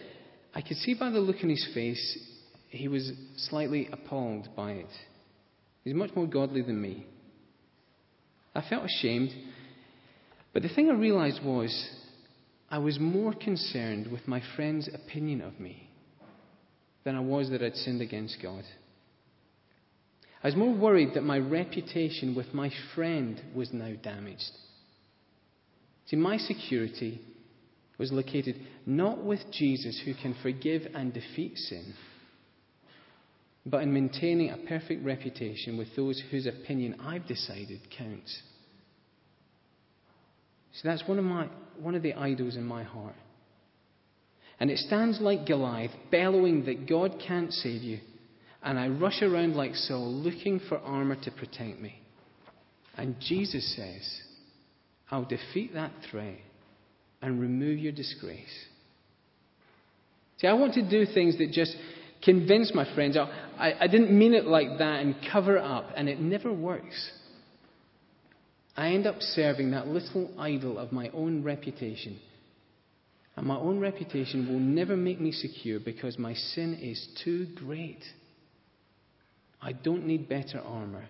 I 0.53 0.61
could 0.61 0.77
see 0.77 0.95
by 0.95 1.09
the 1.09 1.19
look 1.19 1.37
on 1.43 1.49
his 1.49 1.67
face 1.73 2.17
he 2.71 2.87
was 2.87 3.11
slightly 3.35 3.89
appalled 3.91 4.47
by 4.55 4.71
it. 4.71 4.89
He's 5.83 5.93
much 5.93 6.11
more 6.15 6.25
godly 6.25 6.61
than 6.61 6.81
me. 6.81 7.05
I 8.55 8.61
felt 8.67 8.85
ashamed, 8.85 9.31
but 10.53 10.63
the 10.63 10.69
thing 10.69 10.89
I 10.89 10.93
realized 10.93 11.43
was 11.43 11.89
I 12.69 12.77
was 12.77 12.97
more 12.99 13.33
concerned 13.33 14.07
with 14.11 14.27
my 14.27 14.41
friend's 14.55 14.89
opinion 14.93 15.41
of 15.41 15.59
me 15.59 15.89
than 17.03 17.15
I 17.15 17.19
was 17.19 17.49
that 17.49 17.61
I'd 17.61 17.75
sinned 17.75 18.01
against 18.01 18.37
God. 18.41 18.63
I 20.43 20.47
was 20.47 20.55
more 20.55 20.73
worried 20.73 21.13
that 21.15 21.23
my 21.23 21.39
reputation 21.39 22.35
with 22.35 22.53
my 22.53 22.71
friend 22.95 23.41
was 23.53 23.71
now 23.73 23.93
damaged. 24.01 24.51
See, 26.07 26.15
my 26.15 26.37
security 26.37 27.21
was 27.97 28.11
located 28.11 28.55
not 28.85 29.23
with 29.23 29.39
Jesus 29.51 30.01
who 30.03 30.13
can 30.13 30.35
forgive 30.41 30.83
and 30.93 31.13
defeat 31.13 31.57
sin 31.57 31.93
but 33.65 33.83
in 33.83 33.93
maintaining 33.93 34.49
a 34.49 34.57
perfect 34.57 35.05
reputation 35.05 35.77
with 35.77 35.95
those 35.95 36.21
whose 36.31 36.47
opinion 36.47 36.99
I've 36.99 37.27
decided 37.27 37.79
counts. 37.95 38.41
So 40.73 40.87
that's 40.87 41.07
one 41.07 41.19
of, 41.19 41.25
my, 41.25 41.47
one 41.79 41.95
of 41.95 42.01
the 42.01 42.13
idols 42.13 42.55
in 42.55 42.63
my 42.63 42.83
heart. 42.83 43.15
And 44.59 44.69
it 44.69 44.77
stands 44.77 45.19
like 45.19 45.45
Goliath, 45.45 45.91
bellowing 46.11 46.65
that 46.65 46.87
God 46.87 47.21
can't 47.25 47.51
save 47.51 47.81
you. 47.81 47.99
And 48.63 48.79
I 48.79 48.87
rush 48.87 49.21
around 49.21 49.55
like 49.55 49.75
Saul, 49.75 50.11
looking 50.11 50.59
for 50.69 50.77
armor 50.79 51.17
to 51.23 51.31
protect 51.31 51.79
me. 51.79 51.99
And 52.95 53.15
Jesus 53.19 53.75
says, 53.75 54.21
I'll 55.09 55.25
defeat 55.25 55.73
that 55.73 55.91
threat 56.09 56.37
and 57.21 57.41
remove 57.41 57.79
your 57.79 57.91
disgrace. 57.91 58.65
See, 60.37 60.47
I 60.47 60.53
want 60.53 60.73
to 60.75 60.87
do 60.87 61.05
things 61.11 61.37
that 61.37 61.51
just 61.51 61.75
convince 62.23 62.73
my 62.73 62.93
friends, 62.93 63.17
oh, 63.17 63.27
I, 63.57 63.73
I 63.81 63.87
didn't 63.87 64.17
mean 64.17 64.33
it 64.33 64.45
like 64.45 64.77
that, 64.77 65.01
and 65.01 65.15
cover 65.31 65.57
up, 65.57 65.89
and 65.95 66.07
it 66.07 66.19
never 66.19 66.51
works. 66.51 67.11
I 68.75 68.89
end 68.89 69.05
up 69.05 69.15
serving 69.19 69.71
that 69.71 69.87
little 69.87 70.31
idol 70.39 70.77
of 70.77 70.91
my 70.91 71.09
own 71.09 71.43
reputation. 71.43 72.19
And 73.35 73.45
my 73.45 73.57
own 73.57 73.79
reputation 73.79 74.47
will 74.47 74.59
never 74.59 74.95
make 74.95 75.19
me 75.19 75.31
secure 75.31 75.79
because 75.79 76.17
my 76.17 76.33
sin 76.33 76.77
is 76.81 77.07
too 77.23 77.47
great. 77.55 78.03
I 79.61 79.73
don't 79.73 80.05
need 80.05 80.27
better 80.27 80.59
armor. 80.59 81.05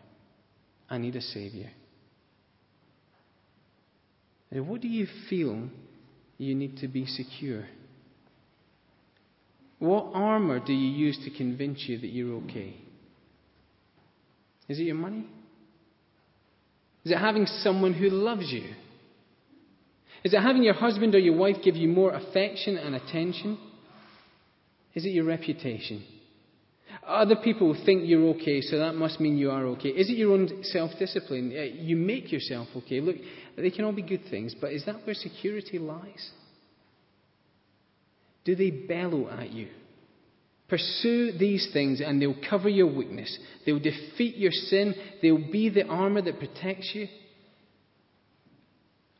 I 0.89 0.97
need 0.97 1.15
a 1.15 1.21
Savior. 1.21 1.71
Now, 4.52 4.63
what 4.63 4.82
do 4.82 4.88
you 4.88 5.08
feel 5.30 5.69
you 6.38 6.56
need 6.56 6.78
to 6.78 6.88
be 6.88 7.06
secure? 7.06 7.65
What 9.82 10.12
armor 10.13 10.60
do 10.60 10.74
you 10.74 10.91
use 10.91 11.17
to 11.26 11.36
convince 11.36 11.86
you 11.88 11.98
that 11.98 12.06
you're 12.06 12.36
okay? 12.44 12.76
Is 14.70 14.78
it 14.78 14.84
your 14.84 14.96
money? 14.96 15.26
Is 17.04 17.12
it 17.12 17.17
having 17.17 17.48
someone 17.48 17.94
who 17.94 18.08
loves 18.12 18.52
you? 18.52 18.76
Is 20.24 20.36
it 20.36 20.39
having 20.39 20.62
your 20.62 20.76
husband 20.76 21.15
or 21.15 21.17
your 21.17 21.36
wife 21.36 21.56
give 21.63 21.76
you 21.76 21.88
more 21.88 22.13
affection 22.13 22.78
and 22.78 22.94
attention? 22.94 23.58
Is 24.94 25.04
it 25.04 25.10
your 25.10 25.26
reputation? 25.26 26.04
Other 27.04 27.38
people 27.38 27.76
think 27.84 28.04
you're 28.06 28.36
okay, 28.36 28.62
so 28.62 28.78
that 28.78 28.94
must 28.94 29.20
mean 29.20 29.36
you 29.36 29.50
are 29.50 29.65
okay. 29.65 29.89
Is 29.89 30.12
it 30.12 30.13
your 30.13 30.34
own 30.34 30.63
self 30.63 30.91
discipline? 31.00 31.50
You 31.80 31.96
make 31.96 32.32
yourself 32.32 32.67
okay. 32.76 33.02
Look, 33.02 33.15
they 33.58 33.72
can 33.72 33.86
all 33.86 33.94
be 33.94 34.04
good 34.04 34.26
things, 34.30 34.54
but 34.62 34.74
is 34.74 34.86
that 34.86 35.08
where 35.08 35.15
security 35.15 35.80
lies? 35.80 36.30
Do 38.43 38.56
they 38.56 38.71
bellow 38.71 39.30
at 39.30 39.51
you? 39.51 39.69
Pursue 40.67 41.34
these 41.38 41.69
things 41.73 42.01
and 42.01 42.21
they'll 42.21 42.36
cover 42.49 42.69
your 42.69 42.88
weakness. 42.88 43.38
They'll 43.65 43.80
defeat 43.80 44.38
your 44.38 44.51
sin. 44.51 44.95
They'll 45.21 45.51
be 45.51 45.69
the 45.69 45.86
armor 45.86 46.21
that 46.21 46.39
protects 46.39 46.91
you. 46.93 47.08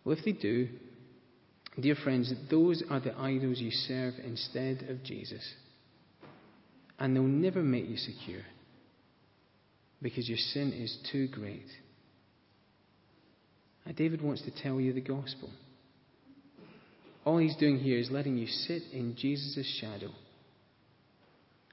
Well, 0.04 0.18
if 0.18 0.24
they 0.24 0.32
do, 0.32 0.70
dear 1.80 1.96
friends, 1.96 2.34
those 2.50 2.82
are 2.90 3.00
the 3.00 3.18
idols 3.18 3.60
you 3.60 3.72
serve 3.72 4.14
instead 4.24 4.84
of 4.90 5.04
Jesus. 5.04 5.48
And 6.98 7.16
they'll 7.16 7.24
never 7.24 7.62
make 7.62 7.90
you 7.90 7.98
secure 7.98 8.44
because 10.02 10.28
your 10.28 10.38
sin 10.38 10.74
is 10.74 10.98
too 11.12 11.28
great. 11.28 11.68
And 13.86 13.96
David 13.96 14.22
wants 14.22 14.42
to 14.44 14.52
tell 14.52 14.80
you 14.80 14.94
the 14.94 15.02
gospel. 15.02 15.50
All 17.24 17.38
he's 17.38 17.56
doing 17.56 17.78
here 17.78 18.00
is 18.00 18.10
letting 18.10 18.38
you 18.38 18.48
sit 18.48 18.84
in 18.92 19.16
Jesus' 19.16 19.80
shadow. 19.80 20.12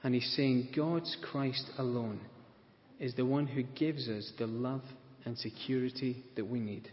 And 0.02 0.14
he's 0.14 0.32
saying 0.36 0.68
God's 0.76 1.16
Christ 1.30 1.64
alone 1.78 2.20
is 3.00 3.14
the 3.14 3.26
one 3.26 3.46
who 3.46 3.62
gives 3.62 4.08
us 4.08 4.30
the 4.38 4.46
love 4.46 4.82
and 5.24 5.36
security 5.38 6.22
that 6.36 6.46
we 6.46 6.60
need. 6.60 6.88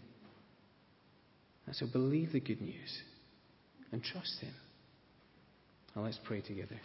And 1.66 1.74
so 1.74 1.86
believe 1.86 2.32
the 2.32 2.40
good 2.40 2.60
news 2.60 3.02
and 3.92 4.02
trust 4.02 4.40
him. 4.40 4.54
Now 5.94 6.02
let's 6.02 6.20
pray 6.24 6.40
together. 6.40 6.80